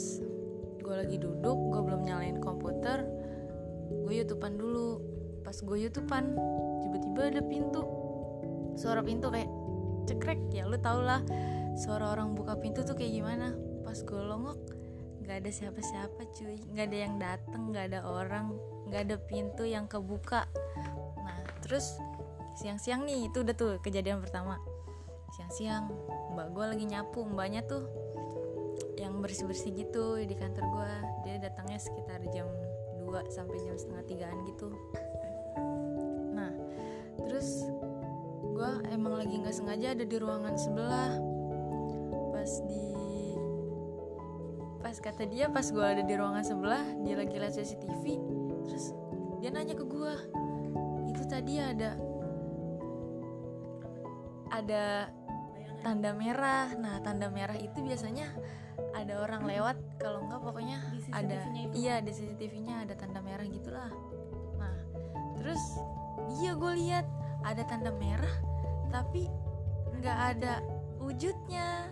gue 0.79 0.95
lagi 0.95 1.21
duduk 1.21 1.57
gue 1.69 1.81
belum 1.85 2.01
nyalain 2.07 2.41
komputer 2.41 3.05
gue 3.89 4.13
youtubean 4.25 4.57
dulu. 4.57 4.97
Pas 5.45 5.53
gue 5.53 5.77
youtubean 5.77 6.33
tiba-tiba 6.81 7.21
ada 7.29 7.41
pintu. 7.45 7.83
Suara 8.73 9.05
pintu 9.05 9.29
kayak 9.29 9.51
cekrek 10.09 10.41
ya 10.49 10.65
lu 10.65 10.79
tau 10.81 11.05
lah 11.05 11.21
suara 11.77 12.17
orang 12.17 12.33
buka 12.33 12.57
pintu 12.57 12.81
tuh 12.81 12.97
kayak 12.97 13.21
gimana. 13.21 13.53
Pas 13.85 14.01
gue 14.01 14.17
longok 14.17 14.57
nggak 15.21 15.45
ada 15.45 15.51
siapa-siapa 15.53 16.21
cuy. 16.33 16.57
Nggak 16.73 16.85
ada 16.89 16.97
yang 16.97 17.15
datang 17.21 17.61
nggak 17.69 17.85
ada 17.93 17.99
orang 18.01 18.57
nggak 18.89 19.01
ada 19.05 19.17
pintu 19.29 19.61
yang 19.69 19.85
kebuka. 19.85 20.49
Nah 21.21 21.37
terus 21.61 22.01
siang-siang 22.59 23.07
nih 23.07 23.31
itu 23.31 23.39
udah 23.39 23.55
tuh 23.55 23.79
kejadian 23.79 24.19
pertama. 24.19 24.59
Siang-siang 25.31 25.87
mbak 26.35 26.51
gue 26.51 26.65
lagi 26.75 26.85
nyapu 26.91 27.23
mbaknya 27.23 27.63
tuh 27.63 27.87
yang 28.99 29.23
bersih-bersih 29.23 29.71
gitu 29.79 30.19
di 30.19 30.35
kantor 30.35 30.67
gue 30.67 30.93
dia 31.23 31.35
datangnya 31.39 31.79
sekitar 31.79 32.19
jam 32.35 32.51
2 32.99 33.31
sampai 33.31 33.55
jam 33.63 33.79
setengah 33.79 34.03
tigaan 34.03 34.39
gitu. 34.43 34.75
Nah 36.35 36.51
terus 37.23 37.63
gue 38.43 38.71
emang 38.91 39.23
lagi 39.23 39.39
nggak 39.39 39.55
sengaja 39.55 39.95
ada 39.95 40.03
di 40.03 40.17
ruangan 40.19 40.59
sebelah. 40.59 41.15
Pas 42.35 42.51
di 42.67 42.87
pas 44.83 44.95
kata 44.99 45.23
dia 45.31 45.47
pas 45.47 45.63
gue 45.63 45.85
ada 45.85 46.03
di 46.03 46.13
ruangan 46.15 46.43
sebelah 46.43 46.83
dia 47.03 47.19
lagi 47.19 47.35
lihat 47.35 47.51
CCTV 47.51 48.03
terus 48.67 48.95
dia 49.43 49.51
nanya 49.51 49.75
ke 49.75 49.83
gue 49.83 50.13
itu 51.11 51.23
tadi 51.27 51.59
ada 51.59 52.08
ada 54.59 55.09
tanda 55.81 56.11
merah. 56.11 56.71
Nah 56.75 56.99
tanda 56.99 57.31
merah 57.31 57.55
itu 57.55 57.79
biasanya 57.79 58.27
ada 58.95 59.23
orang 59.23 59.47
lewat. 59.47 59.77
Kalau 59.99 60.27
enggak 60.27 60.41
pokoknya 60.43 60.77
Di 60.91 60.99
ada 61.11 61.37
itu? 61.55 61.75
iya 61.75 62.03
di 62.03 62.11
CCTV-nya 62.11 62.87
ada 62.87 62.93
tanda 62.99 63.19
merah 63.23 63.45
gitulah. 63.47 63.91
Nah 64.59 64.75
terus 65.39 65.61
iya 66.39 66.55
gue 66.55 66.73
lihat 66.83 67.05
ada 67.47 67.63
tanda 67.63 67.91
merah 67.95 68.35
tapi 68.91 69.27
nggak 69.99 70.19
ada 70.35 70.63
wujudnya. 70.99 71.87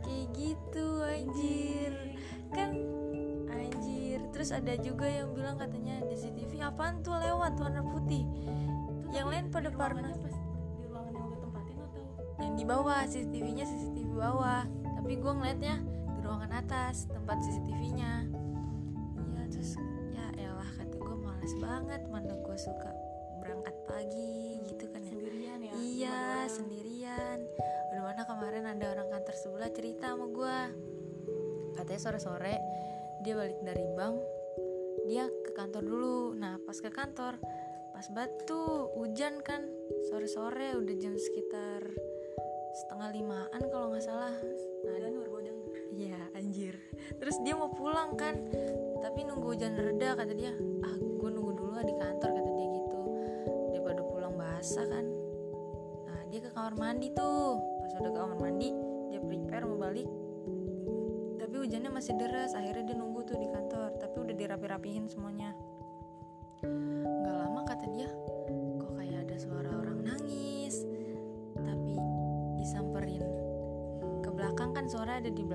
Kayak 0.00 0.26
gitu 0.34 0.86
anjir. 1.06 1.92
Kan 2.50 2.72
anjir. 3.52 4.18
Terus 4.34 4.50
ada 4.50 4.74
juga 4.80 5.06
yang 5.06 5.36
bilang 5.36 5.60
katanya 5.60 6.02
di 6.08 6.16
CCTV 6.16 6.66
apaan 6.66 7.04
tuh 7.04 7.14
lewat 7.20 7.60
warna 7.60 7.84
putih? 7.84 8.24
Yang 9.12 9.26
lain 9.28 9.46
pada 9.52 9.70
pernah 9.74 10.14
yang 12.40 12.56
di 12.56 12.64
bawah 12.64 13.04
CCTV-nya 13.04 13.64
CCTV 13.68 14.10
bawah. 14.16 14.64
Tapi 15.00 15.16
gue 15.16 15.32
ngeliatnya 15.32 15.76
di 16.16 16.20
ruangan 16.20 16.52
atas 16.60 17.08
tempat 17.08 17.40
CCTV-nya 17.40 18.28
iya 19.16 19.42
terus 19.48 19.74
ya 20.12 20.26
elah 20.36 20.70
kata 20.76 20.94
gue 21.00 21.16
males 21.16 21.54
banget 21.56 22.02
mana 22.12 22.36
gue 22.36 22.56
suka 22.60 22.90
berangkat 23.40 23.72
pagi 23.88 24.60
gitu 24.68 24.84
kan 24.92 25.00
ya. 25.00 25.08
Sendirian 25.08 25.58
ya 25.64 25.72
iya 25.80 26.20
sendirian. 26.46 27.38
Udah 27.90 28.02
mana 28.04 28.22
kemarin 28.28 28.64
ada 28.68 28.86
orang 28.92 29.08
kantor 29.08 29.34
sebelah 29.34 29.70
cerita 29.72 30.12
sama 30.12 30.26
gue 30.28 30.58
katanya 31.80 32.00
sore-sore 32.04 32.56
dia 33.24 33.34
balik 33.36 33.58
dari 33.64 33.84
bank 33.96 34.16
dia 35.08 35.26
ke 35.26 35.50
kantor 35.56 35.82
dulu. 35.82 36.20
Nah 36.36 36.60
pas 36.60 36.76
ke 36.76 36.92
kantor 36.92 37.40
pas 37.96 38.06
batu 38.12 38.92
hujan 39.00 39.40
kan 39.40 39.64
sore-sore 40.12 40.76
udah 40.76 40.94
jam 41.00 41.16
sekitar 41.16 41.88
setengah 42.74 43.08
limaan 43.14 43.62
kalau 43.70 43.90
nggak 43.90 44.04
salah. 44.04 44.34
Nah 44.86 44.96
Iya 45.90 46.22
anjir. 46.38 46.74
Terus 47.18 47.36
dia 47.42 47.58
mau 47.58 47.68
pulang 47.68 48.14
kan 48.14 48.38
Tapi 49.02 49.26
nunggu 49.26 49.52
hujan 49.52 49.74
reda 49.74 50.14
kata 50.14 50.32
dia. 50.32 50.54
Ah 50.86 50.96
gue 50.96 51.30
nunggu 51.30 51.52
dulu 51.58 51.76
di 51.82 51.94
kantor 51.98 52.30
kata 52.30 52.50
dia 52.54 52.66
gitu. 52.78 53.00
Daripada 53.74 54.00
pulang 54.06 54.34
basah 54.38 54.86
kan. 54.86 55.06
Nah 56.06 56.20
dia 56.30 56.40
ke 56.40 56.50
kamar 56.54 56.74
mandi 56.78 57.10
tuh. 57.12 57.58
Pas 57.82 57.92
udah 57.98 58.12
ke 58.14 58.18
kamar 58.18 58.38
mandi 58.38 58.68
Dia 59.10 59.20
prepare 59.20 59.64
mau 59.66 59.78
balik. 59.78 60.08
Tapi 61.40 61.54
hujannya 61.56 61.90
masih 61.90 62.14
deras 62.20 62.54
Akhirnya 62.54 62.94
dia 62.94 62.96
nunggu 62.96 63.26
tuh 63.26 63.36
di 63.36 63.48
kantor. 63.50 63.98
Tapi 63.98 64.16
udah 64.16 64.34
dirapi-rapihin 64.38 65.10
semuanya 65.10 65.52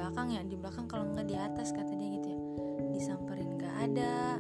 belakang 0.06 0.38
ya 0.38 0.46
di 0.46 0.54
belakang 0.54 0.86
kalau 0.86 1.10
nggak 1.18 1.26
di 1.26 1.34
atas 1.34 1.74
kata 1.74 1.98
dia 1.98 2.14
gitu 2.22 2.30
ya. 2.30 2.40
Disamperin 2.94 3.58
nggak 3.58 3.76
ada. 3.90 4.38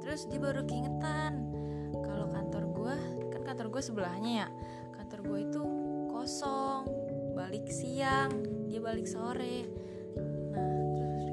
Terus 0.00 0.24
dia 0.32 0.40
baru 0.40 0.64
keingetan 0.64 1.52
kalau 2.00 2.32
kantor 2.32 2.64
gua 2.72 2.96
kan 3.28 3.44
kantor 3.44 3.76
gue 3.76 3.82
sebelahnya 3.84 4.32
ya 4.32 4.48
kantor 4.96 5.20
gue 5.28 5.38
itu 5.52 5.62
kosong 6.08 6.88
balik 7.36 7.68
siang 7.68 8.32
dia 8.72 8.80
balik 8.80 9.04
sore. 9.04 9.68
Nah 10.16 10.96
terus 10.96 11.24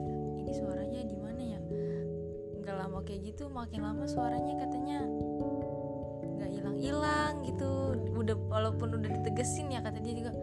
ini 0.44 0.52
suaranya 0.52 1.02
di 1.08 1.16
mana 1.16 1.42
ya? 1.56 1.60
Nggak 2.68 2.76
lama 2.84 3.00
kayak 3.08 3.32
gitu 3.32 3.48
makin 3.48 3.80
lama 3.80 4.12
suaranya 4.12 4.60
katanya 4.60 5.08
nggak 6.36 6.52
hilang-hilang 6.52 7.48
gitu. 7.48 7.96
Udah 8.12 8.36
walaupun 8.52 9.00
udah 9.00 9.08
ditegesin 9.08 9.72
ya 9.72 9.80
kata 9.80 10.04
dia 10.04 10.20
juga 10.20 10.36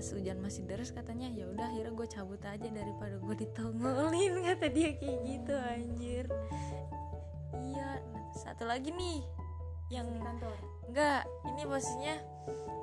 pas 0.00 0.16
hujan 0.16 0.40
masih 0.40 0.64
deras 0.64 0.96
katanya 0.96 1.28
ya 1.28 1.44
udah 1.44 1.76
akhirnya 1.76 1.92
gue 1.92 2.08
cabut 2.08 2.40
aja 2.40 2.68
daripada 2.72 3.20
gue 3.20 3.34
ditongolin 3.44 4.32
kata 4.48 4.72
dia 4.72 4.96
kayak 4.96 5.18
gitu 5.28 5.52
anjir. 5.52 6.24
Iya 7.52 8.00
satu 8.32 8.64
lagi 8.64 8.96
nih 8.96 9.20
yang 9.92 10.08
kantor. 10.24 10.56
enggak 10.88 11.28
ini 11.52 11.68
posisinya 11.68 12.16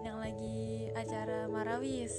yang 0.05 0.21
lagi 0.21 0.93
acara 0.93 1.50
marawis 1.50 2.13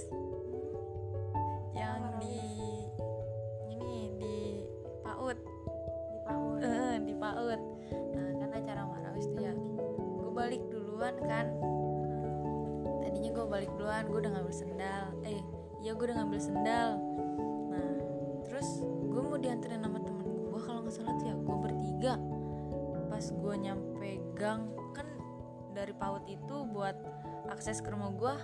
duluan 13.78 14.10
gue 14.10 14.18
udah 14.26 14.32
ngambil 14.34 14.54
sendal. 14.54 15.04
Eh 15.22 15.40
iya 15.80 15.94
gue 15.94 16.04
udah 16.10 16.16
ngambil 16.18 16.40
sendal. 16.42 16.88
Nah 17.70 17.90
terus 18.42 18.82
gue 18.82 19.22
mau 19.22 19.38
dianterin 19.38 19.80
sama 19.86 20.02
temen 20.02 20.26
gue 20.26 20.60
kalau 20.60 20.82
nggak 20.82 20.94
salah 20.98 21.14
tuh 21.16 21.26
ya 21.30 21.36
gue 21.38 21.56
bertiga. 21.62 22.14
Pas 23.06 23.24
gue 23.24 23.54
nyampe 23.54 24.10
gang 24.34 24.74
kan 24.92 25.06
dari 25.72 25.94
PAUD 25.94 26.26
itu 26.26 26.56
buat 26.74 26.98
akses 27.48 27.78
ke 27.78 27.88
rumah 27.94 28.10
gue 28.10 28.34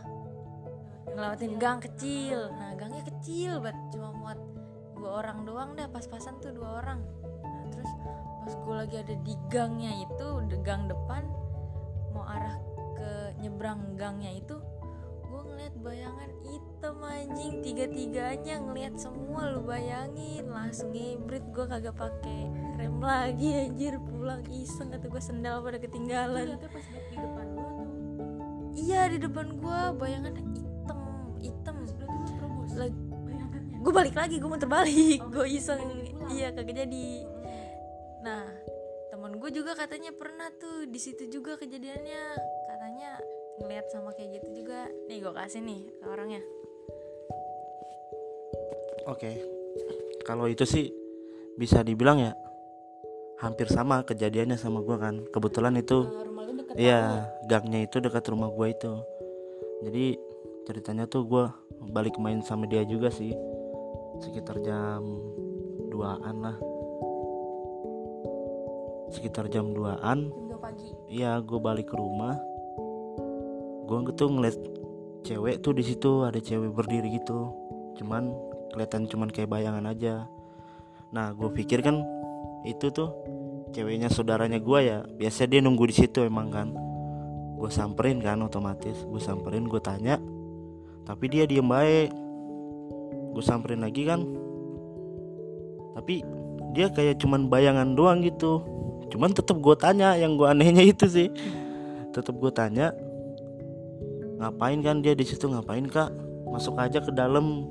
ngelewatin 1.13 1.59
gang 1.59 1.83
kecil. 1.83 2.55
Nah 2.55 2.79
gangnya 2.79 3.03
kecil 3.03 3.59
banget 3.59 3.99
cuma 3.99 4.15
muat 4.15 4.39
dua 4.95 5.21
orang 5.21 5.45
doang 5.45 5.71
dah 5.75 5.91
pas-pasan 5.91 6.39
tuh 6.39 6.55
dua 6.55 6.81
orang. 6.81 7.03
Nah 7.43 7.67
terus 7.75 7.91
pas 8.47 8.55
gue 8.55 8.75
lagi 8.75 8.97
ada 9.03 9.15
di 9.21 9.35
gangnya 9.51 9.93
itu 9.99 10.27
de- 10.47 10.63
gang 10.63 10.87
depan 10.87 11.27
mau 12.15 12.23
arah 12.25 12.57
ke 12.95 13.11
nyebrang 13.43 13.99
gangnya 13.99 14.31
itu 14.33 14.55
ngeliat 15.47 15.75
bayangan 15.81 16.31
hitam 16.49 16.97
anjing. 17.05 17.55
Tiga-tiganya 17.61 18.55
ngeliat 18.65 18.95
semua 18.97 19.53
lu 19.53 19.63
bayangin. 19.65 20.49
Langsung 20.49 20.93
ngibrit 20.97 21.45
gue 21.53 21.65
kagak 21.69 21.97
pakai 21.97 22.49
rem 22.81 22.99
lagi 22.99 23.49
anjir. 23.69 24.01
Pulang 24.01 24.43
iseng 24.49 24.93
atau 24.97 25.09
gue 25.13 25.23
sendal 25.23 25.61
pada 25.61 25.79
ketinggalan. 25.79 26.57
Pas 26.57 26.87
di 26.89 27.17
depan 27.21 27.47
lo 27.55 27.69
atau 27.69 27.93
iya 28.75 29.07
di 29.07 29.23
depan 29.23 29.55
gue 29.55 29.81
bayangan 29.97 30.35
hitam 30.35 30.99
hitam 31.39 31.77
gue 33.85 33.93
balik 33.93 34.17
lagi 34.17 34.41
gue 34.41 34.49
muter 34.49 34.65
balik. 34.65 35.21
Oh, 35.21 35.29
gue 35.29 35.47
iseng. 35.61 35.77
Jadi 35.77 36.11
pulang. 36.17 36.29
iya 36.33 36.49
kagak 36.57 36.73
jadi. 36.73 37.09
Nah 38.25 38.49
temen 39.13 39.37
gue 39.37 39.51
juga 39.53 39.77
katanya 39.77 40.11
pernah 40.17 40.49
tuh 40.57 40.89
di 40.89 40.97
situ 40.97 41.29
juga 41.29 41.61
kejadiannya. 41.61 42.25
Katanya 42.65 43.21
ngeliat 43.63 43.87
sama 43.93 44.11
kayak 44.17 44.43
gitu 44.43 44.65
juga 44.65 44.91
nih 45.07 45.23
gue 45.23 45.33
kasih 45.35 45.61
nih 45.63 45.81
ke 46.03 46.07
orangnya 46.11 46.43
Oke. 49.05 49.37
Kalau 50.25 50.49
itu 50.49 50.65
sih 50.65 50.89
bisa 51.61 51.85
dibilang 51.85 52.17
ya 52.17 52.33
hampir 53.37 53.69
sama 53.69 54.01
kejadiannya 54.01 54.57
sama 54.57 54.81
gua 54.81 54.97
kan. 54.97 55.21
Kebetulan 55.29 55.77
itu 55.77 56.09
Eh, 56.75 56.91
iya 56.91 57.31
gangnya 57.47 57.87
itu 57.87 58.01
dekat 58.01 58.25
rumah 58.33 58.49
gua 58.49 58.73
itu. 58.73 58.93
Jadi 59.85 60.17
ceritanya 60.65 61.05
tuh 61.05 61.29
gua 61.29 61.53
balik 61.93 62.17
main 62.17 62.41
sama 62.41 62.65
dia 62.65 62.81
juga 62.89 63.13
sih. 63.13 63.37
Sekitar 64.25 64.65
jam 64.65 65.05
2-an 65.93 66.37
lah. 66.41 66.57
Sekitar 69.13 69.53
jam 69.53 69.71
2-an 69.77 70.33
jam 70.33 70.49
dua 70.49 70.59
pagi 70.59 70.89
Iya, 71.13 71.39
gue 71.45 71.59
balik 71.61 71.93
ke 71.93 71.97
rumah. 71.99 72.35
Gue 73.85 73.99
tuh 74.17 74.29
ngeliat 74.33 74.57
cewek 75.25 75.61
tuh 75.61 75.73
di 75.77 75.85
situ 75.85 76.25
ada 76.25 76.41
cewek 76.41 76.73
berdiri 76.73 77.15
gitu. 77.17 77.53
Cuman 78.01 78.33
kelihatan 78.73 79.07
cuman 79.07 79.29
kayak 79.31 79.53
bayangan 79.53 79.85
aja. 79.87 80.27
Nah, 81.15 81.31
gue 81.37 81.49
pikir 81.53 81.85
kan 81.85 82.03
itu 82.67 82.91
tuh 82.91 83.13
ceweknya 83.71 84.09
saudaranya 84.09 84.59
gue 84.59 84.81
ya. 84.83 84.99
Biasa 85.05 85.47
dia 85.47 85.61
nunggu 85.61 85.89
di 85.89 85.95
situ 85.95 86.25
emang 86.25 86.49
kan. 86.51 86.69
Gue 87.61 87.71
samperin 87.71 88.19
kan 88.19 88.41
otomatis. 88.43 89.05
Gue 89.07 89.21
samperin, 89.23 89.69
gue 89.69 89.81
tanya. 89.81 90.19
Tapi 91.05 91.25
dia 91.31 91.45
diem 91.45 91.65
baik. 91.65 92.11
Gue 93.37 93.45
samperin 93.45 93.85
lagi 93.85 94.09
kan. 94.09 94.25
Tapi 95.95 96.25
dia 96.75 96.91
kayak 96.91 97.23
cuman 97.23 97.47
bayangan 97.47 97.95
doang 97.95 98.19
gitu 98.27 98.67
cuman 99.15 99.31
tetap 99.31 99.63
gue 99.63 99.77
tanya 99.79 100.19
yang 100.19 100.35
gue 100.35 100.43
anehnya 100.51 100.83
itu 100.83 101.07
sih 101.07 101.29
tetap 102.11 102.35
gue 102.35 102.51
tanya 102.51 102.91
ngapain 104.45 104.79
kan 104.85 105.01
dia 105.01 105.17
di 105.17 105.25
situ? 105.25 105.49
Ngapain 105.49 105.89
kak? 105.89 106.13
Masuk 106.53 106.77
aja 106.77 107.01
ke 107.01 107.11
dalam. 107.11 107.65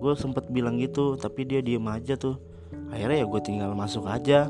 Gue 0.00 0.16
sempet 0.16 0.48
bilang 0.48 0.80
gitu 0.80 1.20
tapi 1.20 1.44
dia 1.44 1.60
diem 1.60 1.84
aja 1.84 2.16
tuh. 2.16 2.40
Akhirnya 2.88 3.22
ya 3.22 3.26
gue 3.28 3.40
tinggal 3.44 3.76
masuk 3.76 4.08
aja. 4.08 4.48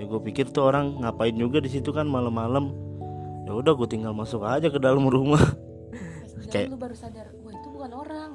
Ya 0.00 0.04
gue 0.08 0.20
pikir 0.24 0.48
tuh 0.48 0.72
orang 0.72 1.04
ngapain 1.04 1.36
juga 1.36 1.60
di 1.60 1.68
situ 1.68 1.92
kan 1.92 2.08
malam-malam. 2.08 2.72
Ya 3.44 3.52
udah 3.52 3.76
gue 3.76 3.88
tinggal 3.88 4.16
masuk 4.16 4.42
aja 4.48 4.72
ke 4.72 4.80
dalam 4.80 5.04
rumah. 5.06 5.40
Kayak- 6.52 6.72
lo 6.72 6.80
baru 6.80 6.96
sadar 6.96 7.32
wah 7.44 7.52
itu 7.52 7.68
bukan 7.68 7.92
orang. 7.92 8.30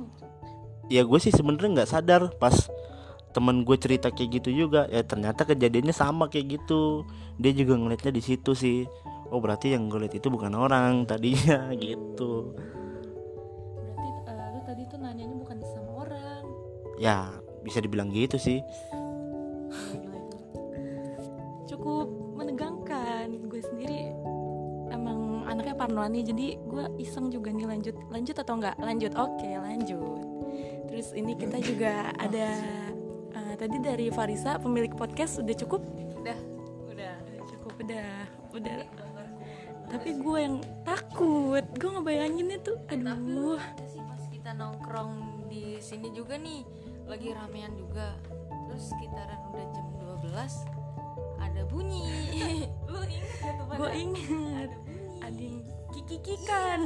Ya 0.87 1.01
gue 1.03 1.19
sih 1.19 1.33
sebenarnya 1.33 1.83
nggak 1.83 1.91
sadar 1.91 2.21
pas 2.37 2.69
temen 3.35 3.61
gue 3.61 3.77
cerita 3.77 4.09
kayak 4.09 4.41
gitu 4.41 4.65
juga. 4.65 4.89
Ya 4.89 5.01
ternyata 5.05 5.45
kejadiannya 5.45 5.93
sama 5.93 6.29
kayak 6.29 6.61
gitu. 6.61 7.05
Dia 7.37 7.53
juga 7.53 7.77
ngeliatnya 7.77 8.13
di 8.13 8.23
situ 8.23 8.57
sih 8.57 8.89
oh 9.31 9.39
berarti 9.43 9.75
yang 9.75 9.91
gue 9.91 9.99
lihat 10.07 10.15
itu 10.15 10.27
bukan 10.31 10.53
orang 10.55 11.03
tadinya 11.03 11.71
gitu. 11.83 12.55
Berarti 13.75 14.09
eh, 14.31 14.47
lu 14.55 14.61
tadi 14.63 14.83
tuh 14.87 14.97
nanyanya 14.99 15.35
bukan 15.35 15.57
sama 15.63 15.91
orang. 16.07 16.43
Ya 16.97 17.31
bisa 17.61 17.83
dibilang 17.83 18.09
gitu 18.11 18.39
sih. 18.39 18.63
Cukup 21.67 22.07
menegangkan. 22.39 23.27
Gue 23.51 23.59
sendiri 23.59 24.15
emang 24.87 25.43
anaknya 25.43 25.75
parnoan 25.75 26.15
nih 26.15 26.23
jadi 26.31 26.47
gue 26.63 26.85
iseng 27.03 27.27
juga 27.27 27.51
nih 27.51 27.67
lanjut. 27.67 27.95
Lanjut 28.07 28.35
atau 28.39 28.53
enggak 28.55 28.75
lanjut. 28.79 29.11
Oke 29.19 29.49
lanjut. 29.59 30.23
Terus 30.87 31.11
ini 31.11 31.35
kita 31.35 31.59
juga 31.59 32.15
ada 32.15 32.49
eh, 33.35 33.53
tadi 33.59 33.77
dari 33.83 34.07
Farisa 34.07 34.55
pemilik 34.57 34.95
podcast 34.95 35.43
udah 35.43 35.55
cukup? 35.59 35.83
Udah 36.23 36.39
udah. 36.87 37.15
Udah. 37.19 37.43
Cukup 37.51 37.73
udah. 37.83 38.09
Udah 38.55 39.06
tapi 39.87 40.19
gue 40.19 40.37
yang 40.39 40.57
takut. 40.83 41.63
Gue 41.79 41.89
ngebayanginnya 41.95 42.59
tuh 42.59 42.75
aduh. 42.91 43.55
ada 43.55 43.87
sih 43.87 44.03
pas 44.03 44.23
kita 44.27 44.51
nongkrong 44.55 45.47
di 45.47 45.79
sini 45.79 46.11
juga 46.11 46.35
nih. 46.35 46.67
Lagi 47.07 47.31
ramean 47.31 47.71
juga. 47.79 48.19
Terus 48.67 48.91
sekitaran 48.91 49.39
udah 49.55 49.67
jam 49.71 49.87
12 50.27 51.39
ada 51.39 51.61
bunyi. 51.71 52.03
Lu 52.91 52.99
ingat 53.07 53.31
gak 53.39 53.53
tuh 53.55 53.65
gue 53.79 53.91
inget 53.95 54.71
ada 55.23 55.41
yang 55.41 55.59
kikikikan. 55.95 56.79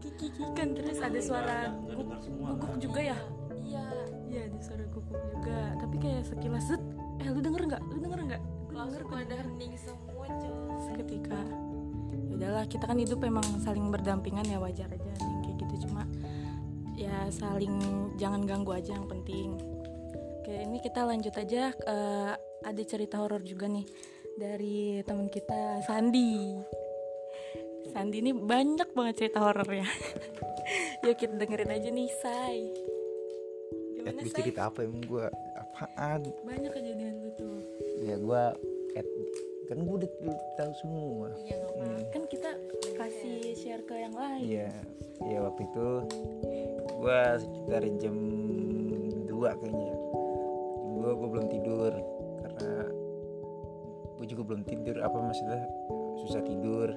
Kikikikan. 0.00 0.66
Terus 0.74 0.98
ada 0.98 1.20
suara 1.20 1.58
guguk, 1.84 2.24
guguk 2.24 2.74
juga 2.80 3.00
ya? 3.12 3.18
Iya. 3.62 3.86
Iya 4.32 4.40
ada 4.48 4.58
suara 4.64 4.84
guguk 4.88 5.20
juga. 5.28 5.76
Tapi 5.76 5.96
kayak 6.00 6.24
sekilas 6.24 6.64
set. 6.72 6.82
Eh 7.20 7.28
lu 7.28 7.44
denger 7.44 7.68
nggak? 7.68 7.82
Lu 7.84 7.98
denger 8.00 8.20
nggak? 8.32 8.42
Langsung 8.72 9.04
pada 9.12 9.36
hening 9.36 9.76
semua 9.76 10.26
cuy. 10.40 10.56
Seketika 10.88 11.71
udahlah 12.36 12.64
kita 12.68 12.84
kan 12.88 12.98
hidup 12.98 13.20
emang 13.24 13.44
saling 13.62 13.88
berdampingan 13.88 14.46
ya 14.48 14.58
wajar 14.58 14.88
aja 14.88 15.10
yang 15.20 15.42
kayak 15.44 15.56
gitu. 15.62 15.74
Cuma 15.88 16.02
ya 16.96 17.28
saling 17.32 17.76
jangan 18.16 18.44
ganggu 18.44 18.72
aja 18.76 18.96
yang 18.96 19.06
penting. 19.08 19.56
Oke 20.42 20.54
ini 20.66 20.78
kita 20.82 21.06
lanjut 21.06 21.34
aja 21.36 21.70
eh, 21.70 22.32
ada 22.62 22.82
cerita 22.86 23.22
horor 23.22 23.42
juga 23.44 23.70
nih 23.70 23.86
dari 24.36 25.00
teman 25.04 25.28
kita 25.30 25.84
Sandi. 25.86 26.56
Sandi 27.92 28.16
ini 28.24 28.32
banyak 28.32 28.94
banget 28.96 29.14
cerita 29.26 29.44
horornya. 29.44 29.84
Yuk 31.04 31.18
kita 31.18 31.34
dengerin 31.36 31.70
aja 31.74 31.88
nih 31.90 32.08
Say 32.22 32.58
gimana 34.02 34.20
Say? 34.26 34.42
cerita 34.42 34.60
apa 34.66 34.78
emang 34.82 35.02
gue 35.06 35.26
apaan? 35.54 36.20
Banyak 36.42 36.70
kejadian 36.74 37.14
lu 37.22 37.30
tuh. 37.38 37.58
Ya 38.02 38.16
gue 38.18 38.42
kan 39.72 39.88
gue 39.88 39.96
udah, 40.04 40.10
tahu 40.60 40.72
semua. 40.76 41.28
Iya 41.48 41.56
apa 41.64 41.84
kan 42.12 42.22
kita 42.28 42.50
kasih 43.00 43.56
share 43.56 43.82
ke 43.88 43.94
yang 43.96 44.12
lain. 44.12 44.44
Iya 44.44 44.70
iya 45.24 45.38
waktu 45.40 45.64
itu 45.64 45.88
gue 46.92 47.20
sekitar 47.40 47.82
jam 47.96 48.16
2 49.24 49.32
kayaknya. 49.32 49.94
Gue 51.00 51.10
gue 51.16 51.28
belum 51.32 51.46
tidur 51.48 51.92
karena 52.44 52.72
gue 54.20 54.26
juga 54.28 54.42
belum 54.44 54.62
tidur 54.68 54.96
apa 55.00 55.16
maksudnya 55.16 55.60
susah 56.20 56.42
tidur. 56.44 56.92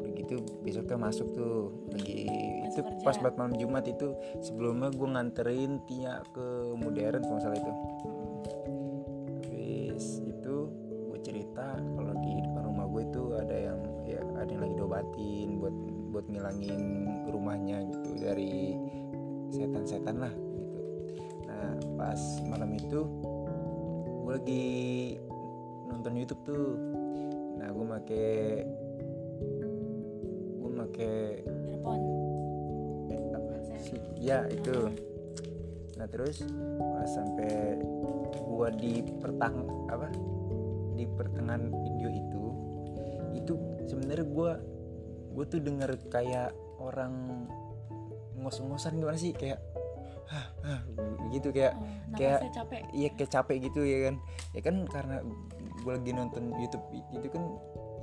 Udah 0.00 0.10
gitu 0.16 0.36
besoknya 0.64 0.96
masuk 0.96 1.28
tuh 1.36 1.68
lagi 1.92 2.32
itu 2.70 2.80
kerja. 2.80 3.04
pas 3.04 3.16
buat 3.20 3.34
malam 3.36 3.54
Jumat 3.60 3.84
itu 3.84 4.16
sebelumnya 4.40 4.88
gue 4.88 5.08
nganterin 5.10 5.84
Tia 5.84 6.24
ke 6.32 6.46
modern 6.80 7.22
kalau 7.28 7.40
salah 7.42 7.58
itu 7.60 7.72
diobatin 15.20 15.60
buat 15.60 15.76
buat 16.10 16.26
ngilangin 16.26 16.82
rumahnya 17.28 17.76
gitu 17.92 18.10
dari 18.18 18.74
setan-setan 19.52 20.16
lah 20.16 20.32
gitu. 20.32 20.80
Nah 21.46 21.70
pas 22.00 22.20
malam 22.48 22.70
itu 22.74 23.00
gue 24.24 24.32
lagi 24.32 24.68
nonton 25.90 26.16
YouTube 26.16 26.42
tuh. 26.46 26.68
Nah 27.60 27.68
gue 27.70 27.84
make 27.84 28.26
gue 30.58 30.70
make 30.72 31.12
earphone 31.44 32.04
eh, 33.12 33.36
apa? 33.36 33.52
Sih 33.78 34.00
ya 34.18 34.48
itu. 34.48 34.90
Nah 36.00 36.06
terus 36.08 36.40
pas 36.96 37.10
sampai 37.10 37.76
gua 38.48 38.72
di 38.72 39.04
pertang 39.20 39.68
apa? 39.92 40.08
Di 40.96 41.04
pertengahan 41.04 41.68
video 41.68 42.08
itu 42.08 42.44
itu 43.36 43.52
sebenarnya 43.88 44.26
gua 44.32 44.52
gua 45.30 45.44
tuh 45.46 45.60
denger 45.62 45.90
kayak 46.10 46.50
orang 46.80 47.46
ngos-ngosan 48.40 48.96
gimana 48.96 49.18
sih? 49.20 49.32
Kayak 49.36 49.60
hah, 50.30 50.46
hah, 50.62 50.80
gitu 51.34 51.50
kayak 51.50 51.74
Oh, 51.76 52.16
kayak 52.18 52.40
capek? 52.54 52.82
iya 52.94 53.08
kayak 53.14 53.30
capek 53.30 53.56
gitu 53.70 53.80
ya 53.82 53.98
kan? 54.10 54.14
Ya 54.54 54.60
kan 54.62 54.76
karena 54.86 55.16
gue 55.80 55.92
lagi 55.96 56.12
nonton 56.12 56.52
YouTube 56.60 56.84
itu 56.92 57.28
kan 57.32 57.42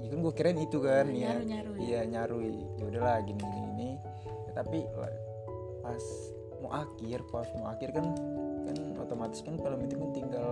ya 0.02 0.08
kan 0.14 0.20
gue 0.24 0.34
kirain 0.34 0.60
itu 0.60 0.78
kan 0.80 1.06
ya. 1.12 1.40
nyaru 1.42 1.72
ya. 1.76 1.84
Iya 1.84 2.00
nyaru. 2.08 2.38
Ya 2.44 2.84
udahlah 2.88 3.18
gini 3.26 3.42
gini 3.42 3.68
ini 3.78 3.90
Ya, 4.48 4.52
tapi 4.64 4.80
pas 5.84 6.04
mau 6.64 6.72
akhir 6.74 7.20
pas 7.30 7.48
mau 7.60 7.70
akhir 7.70 7.94
kan 7.94 8.06
kan 8.68 8.78
otomatis 9.00 9.40
kan 9.46 9.56
film 9.56 9.80
itu 9.86 9.96
kan 9.96 10.10
tinggal 10.12 10.52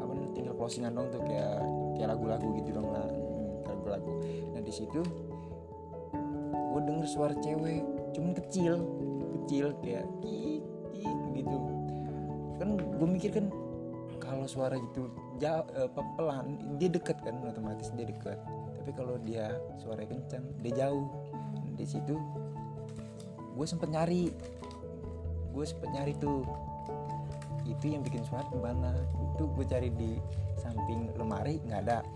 apa 0.00 0.12
tinggal 0.34 0.54
closingan 0.56 0.96
dong 0.96 1.06
tuh 1.12 1.22
kayak 1.22 1.60
kayak 1.98 2.08
lagu-lagu 2.14 2.48
gitu 2.58 2.70
dong 2.74 2.88
lah. 2.90 3.06
Hmm, 3.06 3.62
lagu-lagu. 3.68 4.12
Nah 4.56 4.60
di 4.64 4.72
situ 4.72 5.00
gue 6.78 6.86
denger 6.86 7.10
suara 7.10 7.34
cewek 7.42 7.82
cuman 8.14 8.38
kecil 8.38 8.86
kecil 9.34 9.74
kayak 9.82 10.06
kik 10.22 10.62
kik 10.94 11.18
gitu. 11.34 11.58
Kan 12.62 12.78
gue 12.78 13.08
mikir 13.10 13.34
kan 13.34 13.50
kalau 14.22 14.46
suara 14.46 14.78
itu 14.78 15.10
jauh 15.42 15.66
apa 15.66 16.00
pelan 16.14 16.54
dia 16.78 16.86
dekat 16.86 17.18
kan 17.18 17.34
otomatis 17.42 17.90
dia 17.98 18.06
dekat 18.06 18.38
tapi 18.78 18.90
kalau 18.94 19.18
dia 19.26 19.58
suara 19.82 20.06
kencang 20.06 20.46
dia 20.62 20.86
jauh. 20.86 21.10
Di 21.74 21.82
situ 21.82 22.14
gue 23.58 23.66
sempet 23.66 23.90
nyari. 23.90 24.30
Gue 25.50 25.64
sempet 25.66 25.90
nyari 25.90 26.14
tuh. 26.14 26.46
Itu 27.66 27.90
yang 27.90 28.06
bikin 28.06 28.22
suara 28.22 28.46
ke 28.46 28.54
mana 28.54 28.94
itu 29.34 29.50
gue 29.50 29.66
cari 29.66 29.90
di 29.98 30.14
samping 30.54 31.10
lemari 31.18 31.58
nggak 31.66 31.82
ada 31.90 32.06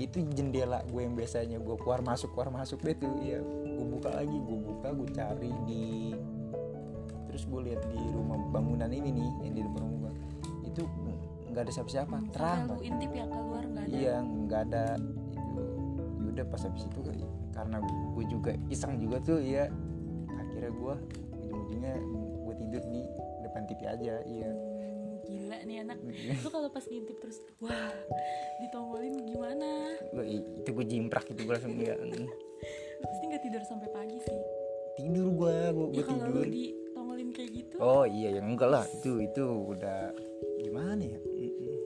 itu 0.00 0.24
jendela 0.32 0.80
gue 0.88 1.00
yang 1.04 1.12
biasanya 1.12 1.60
gue 1.60 1.76
keluar 1.76 2.00
masuk 2.00 2.32
keluar 2.32 2.48
masuk 2.48 2.80
deh 2.80 2.96
tuh 2.96 3.12
ya 3.20 3.40
gue 3.40 3.86
buka 3.86 4.08
lagi 4.16 4.32
gue 4.32 4.58
buka 4.58 4.88
gue 4.96 5.08
cari 5.12 5.52
di 5.68 5.84
terus 7.30 7.46
gue 7.46 7.60
lihat 7.70 7.84
di 7.86 8.00
rumah 8.10 8.40
bangunan 8.50 8.90
ini 8.90 9.12
nih 9.14 9.30
yang 9.46 9.54
di 9.54 9.62
depan 9.62 9.80
rumah 9.86 9.98
gue. 10.10 10.12
Itu 10.66 10.82
nggak 11.50 11.62
ada 11.66 11.72
siapa-siapa 11.72 12.16
terang 12.30 12.60
lu 12.70 12.82
intip 12.82 13.10
ya 13.14 13.24
keluar 13.30 13.62
nggak 13.62 13.84
ada. 13.86 13.94
Iya 13.94 14.16
nggak 14.22 14.60
ada. 14.70 14.84
Itu 14.98 15.62
yaudah 16.26 16.46
pas 16.46 16.62
habis 16.62 16.84
itu 16.86 17.00
karena 17.50 17.76
gue 18.14 18.24
juga 18.30 18.52
iseng 18.70 18.96
juga 19.02 19.18
tuh 19.20 19.42
ya 19.42 19.66
akhirnya 20.30 20.72
gue 20.72 20.94
ujung-ujungnya 21.44 21.94
gue 22.46 22.54
tidur 22.56 22.82
di 22.86 23.00
depan 23.42 23.62
TV 23.66 23.80
aja 23.84 24.14
iya. 24.24 24.50
Hmm, 24.50 24.69
gila 25.30 25.58
nih 25.62 25.76
anak. 25.86 25.98
Lu 26.42 26.48
kalau 26.50 26.68
pas 26.68 26.82
ngintip 26.82 27.16
terus 27.22 27.38
wah 27.62 27.94
ditongolin 28.60 29.14
gimana? 29.24 29.94
Gua- 30.10 30.26
itu 30.26 30.68
gue 30.68 30.86
jimprak 30.86 31.30
itu 31.30 31.40
gue 31.46 31.54
langsung 31.54 31.74
Lu 33.00 33.04
pasti 33.08 33.24
nggak 33.30 33.42
tidur 33.46 33.62
sampai 33.64 33.88
pagi 33.94 34.18
sih. 34.20 34.38
Tidur 34.98 35.32
gue 35.32 35.56
gue 35.72 35.86
ya 35.96 36.02
kalau 36.04 36.26
lu 36.28 36.42
tidur. 36.44 36.46
ditongolin 36.50 37.28
kayak 37.32 37.50
gitu. 37.54 37.74
Oh 37.80 38.04
iya 38.04 38.36
yang 38.36 38.52
enggak 38.52 38.68
lah. 38.68 38.84
Itu 38.84 39.22
itu 39.22 39.44
udah 39.72 40.12
gimana 40.60 41.00
ya? 41.00 41.18
Ya 41.40 41.76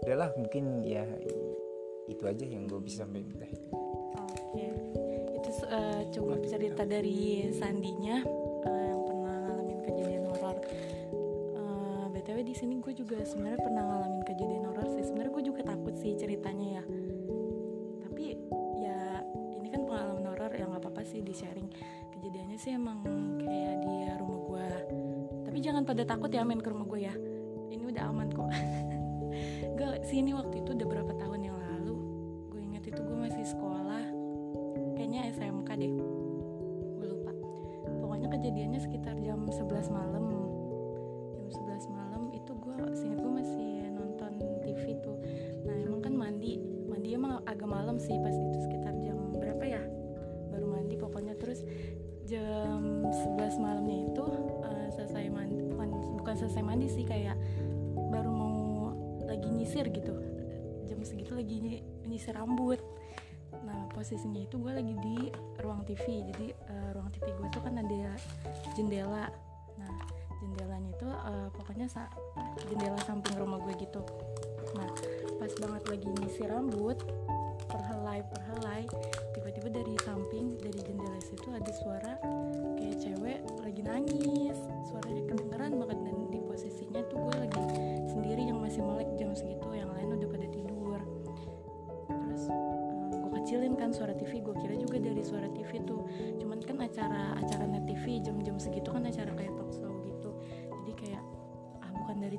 udahlah 0.00 0.30
mungkin 0.34 0.82
ya 0.82 1.04
itu 2.10 2.22
aja 2.26 2.42
yang 2.42 2.66
gue 2.66 2.80
bisa 2.82 3.06
sampaikan. 3.06 3.46
Oke, 4.18 4.66
itu 5.38 5.50
eh, 5.70 6.02
cukup 6.10 6.40
cerita 6.50 6.82
dari 6.82 7.46
Sandinya 7.54 8.18
eh, 8.66 8.84
yang 8.90 9.00
pernah 9.06 9.34
ngalamin 9.46 9.78
kejadian 9.86 10.19
btw 12.30 12.46
di 12.46 12.54
sini 12.54 12.78
gue 12.78 12.94
juga 12.94 13.18
sebenarnya 13.26 13.58
pernah 13.58 13.82
ngalamin 13.82 14.22
kejadian 14.22 14.62
horor 14.70 14.86
sih. 14.94 15.02
Sebenarnya 15.02 15.32
gue 15.34 15.44
juga 15.50 15.60
takut 15.66 15.94
sih 15.98 16.14
ceritanya 16.14 16.78
ya. 16.78 16.84
Tapi 18.06 18.24
ya 18.78 19.26
ini 19.58 19.66
kan 19.66 19.82
pengalaman 19.82 20.24
horor 20.30 20.54
ya 20.54 20.62
nggak 20.70 20.78
apa-apa 20.78 21.02
sih 21.02 21.26
di 21.26 21.34
sharing. 21.34 21.66
Kejadiannya 22.14 22.54
sih 22.54 22.78
emang 22.78 23.02
kayak 23.42 23.82
di 23.82 23.94
rumah 24.14 24.38
gue. 24.46 24.68
Tapi 25.50 25.58
jangan 25.58 25.82
pada 25.82 26.06
takut 26.06 26.30
ya 26.30 26.46
main 26.46 26.62
ke 26.62 26.70
rumah 26.70 26.86
gue 26.86 27.00
ya. 27.02 27.14
Emang 47.08 47.40
mandi 47.40 47.40
mandi 47.40 47.48
agak 47.48 47.68
malam 47.68 47.96
sih 47.96 48.16
pas 48.20 48.34
itu 48.36 48.58
sekitar 48.68 48.92
jam 49.00 49.16
berapa 49.32 49.64
ya? 49.64 49.82
Baru 50.52 50.66
mandi 50.68 50.94
pokoknya. 51.00 51.32
Terus 51.40 51.64
jam 52.28 53.08
11 53.08 53.58
malamnya 53.58 53.96
itu 54.12 54.24
uh, 54.62 54.88
selesai 54.92 55.32
mandi 55.32 55.60
bukan 56.30 56.46
selesai 56.46 56.62
mandi 56.62 56.86
sih 56.86 57.02
kayak 57.02 57.34
baru 58.12 58.30
mau 58.30 58.94
lagi 59.26 59.48
nyisir 59.50 59.88
gitu. 59.90 60.14
Jam 60.86 61.00
segitu 61.02 61.34
lagi 61.34 61.82
nyisir 62.06 62.38
rambut. 62.38 62.78
Nah 63.66 63.90
posisinya 63.90 64.46
itu 64.46 64.62
gue 64.62 64.70
lagi 64.70 64.94
di 65.00 65.16
ruang 65.58 65.82
TV 65.82 66.22
jadi 66.30 66.46
uh, 66.70 66.88
ruang 66.94 67.10
TV 67.10 67.34
gue 67.34 67.48
tuh 67.50 67.64
kan 67.66 67.82
ada 67.82 68.14
jendela. 68.78 69.26
Nah 69.74 69.92
jendelanya 70.38 70.90
itu 70.94 71.08
uh, 71.08 71.48
pokoknya 71.56 71.90
sa 71.90 72.06
jendela 72.68 73.00
samping 73.02 73.34
rumah 73.34 73.58
gue 73.58 73.74
gitu. 73.80 74.06
Nah 74.78 74.86
pas 75.40 75.48
banget 75.56 75.84
lagi 75.88 76.06
nyisir 76.20 76.52
rambut 76.52 77.00
perhelai 77.64 78.20
perhelai. 78.28 78.84
Tiba-tiba 79.32 79.72
dari 79.72 79.96
samping 80.04 80.60
dari 80.60 80.80
jendela 80.84 81.16
situ 81.24 81.48
ada 81.48 81.72
suara 81.80 82.12
kayak 82.76 83.00
cewek 83.00 83.40
lagi 83.64 83.80
nangis. 83.80 84.60
Suaranya 84.92 85.24
kedengeran 85.24 85.80
banget 85.80 85.98
dan 86.04 86.16
di 86.28 86.40
posisinya 86.44 87.00
tuh 87.08 87.24
gue 87.24 87.36
lagi 87.48 87.62
sendiri 88.12 88.52
yang 88.52 88.60
masih 88.60 88.84
melek 88.84 89.08
jam 89.16 89.32
segitu 89.32 89.64
yang 89.72 89.88
lain 89.96 90.12
udah 90.20 90.28
pada 90.28 90.46
tidur. 90.52 91.00
Terus 92.04 92.44
uh, 92.52 93.16
gue 93.24 93.30
kecilin 93.40 93.74
kan 93.80 93.96
suara 93.96 94.12
TV 94.12 94.44
gue 94.44 94.54
kira 94.60 94.76
juga 94.76 95.00
dari 95.00 95.24
suara 95.24 95.48
TV 95.48 95.80
tuh. 95.88 96.04
Cuman 96.36 96.60
kan 96.60 96.76
acara 96.84 97.32
acara 97.40 97.64
net 97.64 97.88
TV 97.88 98.20
jam-jam 98.20 98.60
segitu 98.60 98.92
kan 98.92 99.08
acara 99.08 99.32
kayak 99.32 99.56
talk 99.56 99.72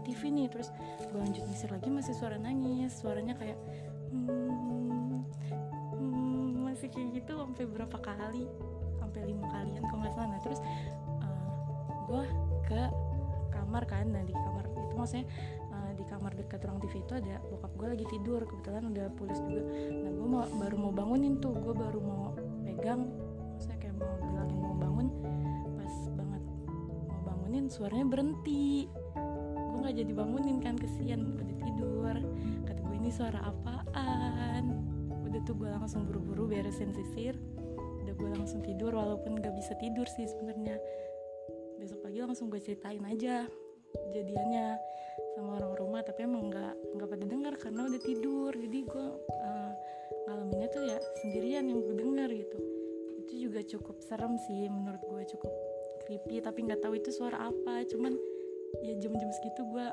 TV 0.04 0.34
nih 0.34 0.48
terus 0.50 0.70
gue 1.10 1.20
lanjut 1.20 1.44
nyisir 1.48 1.70
lagi 1.70 1.90
masih 1.90 2.14
suara 2.18 2.38
nangis 2.38 2.92
suaranya 2.98 3.38
kayak 3.38 3.58
hmm, 4.12 5.22
hmm, 5.96 6.48
masih 6.66 6.88
kayak 6.90 7.22
gitu 7.22 7.34
sampai 7.38 7.66
berapa 7.70 7.98
kali 7.98 8.46
sampai 9.00 9.22
lima 9.28 9.48
kalian 9.52 9.82
kalau 9.86 10.00
nggak 10.06 10.14
salah. 10.16 10.30
Nah 10.32 10.42
terus 10.42 10.60
uh, 11.22 11.52
gue 12.08 12.24
ke 12.66 12.82
kamar 13.52 13.84
kan 13.88 14.08
nah 14.08 14.24
di 14.24 14.34
kamar 14.34 14.66
itu 14.68 14.94
maksudnya 14.96 15.26
uh, 15.72 15.92
di 15.96 16.04
kamar 16.08 16.32
dekat 16.36 16.60
ruang 16.64 16.80
TV 16.80 17.04
itu 17.04 17.14
ada 17.18 17.36
bokap 17.52 17.72
gue 17.76 17.88
lagi 17.98 18.06
tidur 18.08 18.40
kebetulan 18.48 18.84
udah 18.92 19.06
pulis 19.16 19.40
juga. 19.46 19.64
Nah 19.92 20.12
gue 20.16 20.28
mau 20.28 20.44
baru 20.60 20.76
mau 20.80 20.94
bangunin 20.94 21.40
tuh 21.44 21.56
gue 21.56 21.74
baru 21.76 22.00
mau 22.00 22.32
pegang 22.64 23.08
maksudnya 23.54 23.78
kayak 23.78 23.96
mau 24.00 24.14
bilangin 24.18 24.58
mau 24.58 24.74
bangun 24.74 25.08
pas 25.78 25.96
banget 26.18 26.44
mau 27.06 27.22
bangunin 27.30 27.66
suaranya 27.70 28.08
berhenti 28.10 28.90
jadi 29.92 30.12
bangunin 30.16 30.64
kan 30.64 30.80
kesian. 30.80 31.36
Udah 31.38 31.58
tidur 31.62 32.16
kata 32.66 32.80
gue 32.82 32.96
ini 32.98 33.12
suara 33.12 33.40
apaan? 33.44 34.64
Udah 35.28 35.40
tuh 35.44 35.56
gue 35.56 35.70
langsung 35.70 36.08
buru-buru 36.08 36.48
beresin 36.48 36.96
sisir. 36.96 37.36
Udah 38.04 38.14
gue 38.16 38.30
langsung 38.34 38.64
tidur 38.66 38.96
walaupun 38.96 39.40
gak 39.40 39.54
bisa 39.56 39.76
tidur 39.78 40.08
sih 40.08 40.28
sebenarnya. 40.28 40.80
Besok 41.78 42.04
pagi 42.06 42.20
langsung 42.22 42.48
gue 42.50 42.62
ceritain 42.62 43.02
aja 43.08 43.46
kejadiannya 43.92 44.80
sama 45.36 45.60
orang 45.60 45.74
rumah 45.76 46.02
tapi 46.04 46.24
emang 46.24 46.48
nggak 46.48 46.76
nggak 46.96 47.10
pada 47.12 47.26
dengar 47.28 47.54
karena 47.60 47.82
udah 47.92 48.02
tidur. 48.02 48.52
Jadi 48.56 48.80
gue 48.88 49.08
uh, 49.28 49.72
ngalaminnya 50.28 50.68
tuh 50.72 50.84
ya 50.88 50.98
sendirian 51.24 51.68
yang 51.68 51.80
gue 51.84 51.96
dengar 51.96 52.30
gitu. 52.32 52.60
Itu 53.26 53.34
juga 53.50 53.60
cukup 53.66 54.00
serem 54.04 54.40
sih 54.48 54.68
menurut 54.72 55.04
gue 55.04 55.22
cukup 55.36 55.52
creepy 56.08 56.44
tapi 56.44 56.68
nggak 56.68 56.80
tahu 56.84 56.96
itu 56.96 57.12
suara 57.12 57.52
apa. 57.52 57.84
Cuman 57.88 58.16
ya 58.80 58.94
jam-jam 58.98 59.30
segitu 59.36 59.62
gue 59.68 59.88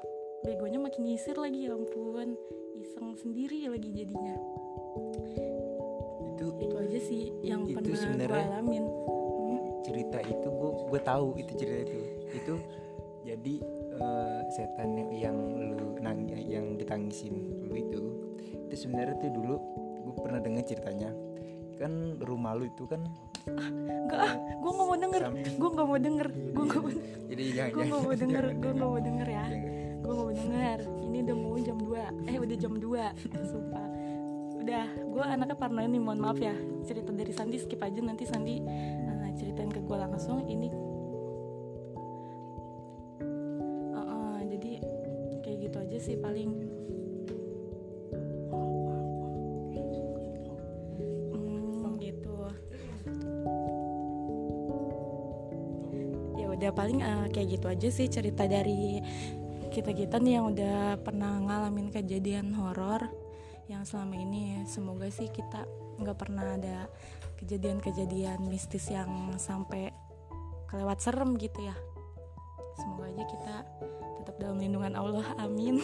begonya 0.47 0.79
makin 0.79 1.03
nyisir 1.03 1.35
lagi 1.35 1.67
ya 1.67 1.75
ampun. 1.75 2.39
Iseng 2.79 3.19
sendiri 3.19 3.67
lagi 3.67 3.91
jadinya. 3.91 4.39
Itu 6.35 6.47
itu 6.63 6.75
aja 6.79 6.99
sih 7.03 7.23
yang 7.43 7.67
Itu 7.67 7.83
pernah 7.83 8.15
gue 8.15 8.39
alamin. 8.39 8.85
Hmm, 8.87 9.61
cerita 9.83 10.19
itu 10.23 10.47
gue 10.47 10.71
gue 10.95 11.01
tahu 11.03 11.27
itu 11.43 11.53
cerita 11.59 11.79
itu. 11.91 11.99
Itu 12.39 12.55
jadi 13.27 13.55
eh, 13.99 14.41
setan 14.55 14.95
yang, 14.95 15.11
yang 15.11 15.37
lu 15.75 15.99
nang 15.99 16.31
yang 16.31 16.79
ditangisin 16.79 17.67
lu 17.67 17.75
itu 17.75 18.03
itu 18.71 18.75
sebenarnya 18.87 19.19
tuh 19.19 19.35
dulu 19.35 19.55
gue 20.07 20.15
pernah 20.23 20.39
dengar 20.39 20.63
ceritanya. 20.63 21.11
Kan 21.79 22.23
rumah 22.23 22.55
lu 22.55 22.71
itu 22.71 22.87
kan 22.87 23.03
Enggak 23.49 24.21
ah, 24.25 24.33
gue 24.37 24.71
gak 24.73 24.87
mau 24.89 24.97
denger. 24.97 25.23
Gue 25.57 25.71
gak 25.73 25.87
mau 25.87 25.99
denger. 25.99 26.29
Gue 26.33 26.65
gak 26.65 26.81
mau 26.81 26.93
jadi 27.29 27.45
Gue 27.69 27.85
gak 27.85 28.01
mau 28.03 28.15
denger. 28.15 28.45
Gue 28.57 28.73
gak 28.73 28.89
mau 28.89 29.01
denger 29.01 29.29
ya. 29.29 29.47
Jangan. 29.49 30.01
Gue 30.01 30.13
gak 30.13 30.25
mau 30.25 30.35
denger. 30.35 30.79
Ini 31.09 31.17
udah 31.25 31.37
mau 31.37 31.57
jam 31.61 31.79
2 31.81 32.29
Eh 32.29 32.37
udah 32.41 32.57
jam 32.57 32.73
2 32.77 33.45
Sumpah. 33.49 33.87
Udah 34.59 34.87
Gue 35.13 35.25
anaknya 35.25 35.57
parnoid 35.57 35.91
nih. 35.93 36.01
Mohon 36.01 36.21
maaf 36.25 36.39
ya. 36.41 36.55
Cerita 36.89 37.11
dari 37.13 37.33
Sandi 37.37 37.57
skip 37.61 37.81
aja. 37.85 38.01
Nanti 38.01 38.25
Sandi 38.25 38.61
uh, 38.65 39.29
ceritain 39.37 39.69
ke 39.69 39.81
gue 39.85 39.97
langsung. 39.97 40.49
Ini 40.49 40.88
kayak 57.39 57.55
gitu 57.55 57.67
aja 57.71 57.89
sih 57.95 58.11
cerita 58.11 58.51
dari 58.51 58.99
kita 59.71 59.95
kita 59.95 60.19
nih 60.19 60.43
yang 60.43 60.51
udah 60.51 60.99
pernah 61.07 61.39
ngalamin 61.39 61.95
kejadian 61.95 62.51
horor 62.51 63.07
yang 63.71 63.87
selama 63.87 64.19
ini. 64.19 64.67
Semoga 64.67 65.07
sih 65.07 65.31
kita 65.31 65.63
nggak 66.03 66.19
pernah 66.19 66.59
ada 66.59 66.91
kejadian-kejadian 67.39 68.43
mistis 68.51 68.91
yang 68.91 69.39
sampai 69.39 69.95
kelewat 70.67 70.99
serem 70.99 71.39
gitu 71.39 71.63
ya. 71.63 71.79
Semoga 72.75 73.07
aja 73.07 73.25
kita 73.31 73.55
tetap 74.19 74.35
dalam 74.43 74.59
lindungan 74.59 74.99
Allah. 74.99 75.27
Amin. 75.47 75.79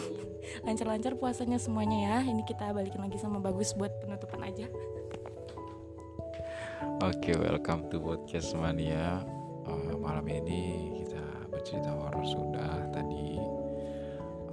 Lancar-lancar 0.67 1.15
puasanya 1.23 1.63
semuanya 1.63 1.99
ya. 2.03 2.17
Ini 2.27 2.43
kita 2.43 2.75
balikin 2.75 2.99
lagi 2.99 3.23
sama 3.23 3.39
bagus 3.39 3.79
buat 3.79 3.95
penutupan 4.03 4.43
aja. 4.43 4.67
Oke, 6.99 7.39
welcome 7.39 7.87
to 7.95 8.03
podcast 8.03 8.59
mania. 8.59 9.23
Eh, 9.65 9.97
malam 9.97 10.25
ini 10.29 10.93
kita 11.05 11.14
bercerita 11.65 11.97
horor 11.97 12.21
sudah 12.29 12.77
tadi. 12.93 13.41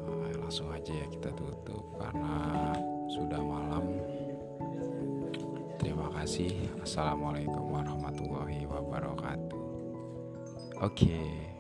eh, 0.08 0.32
langsung 0.40 0.72
aja 0.72 0.96
ya 0.96 1.04
kita 1.12 1.28
tutup 1.36 1.84
karena 2.00 2.72
sudah 3.12 3.36
malam. 3.44 4.00
Terima 5.76 6.08
kasih. 6.16 6.72
Assalamualaikum 6.80 7.68
warahmatullahi 7.68 8.64
wabarakatuh. 8.64 9.60
Oke. 10.80 11.52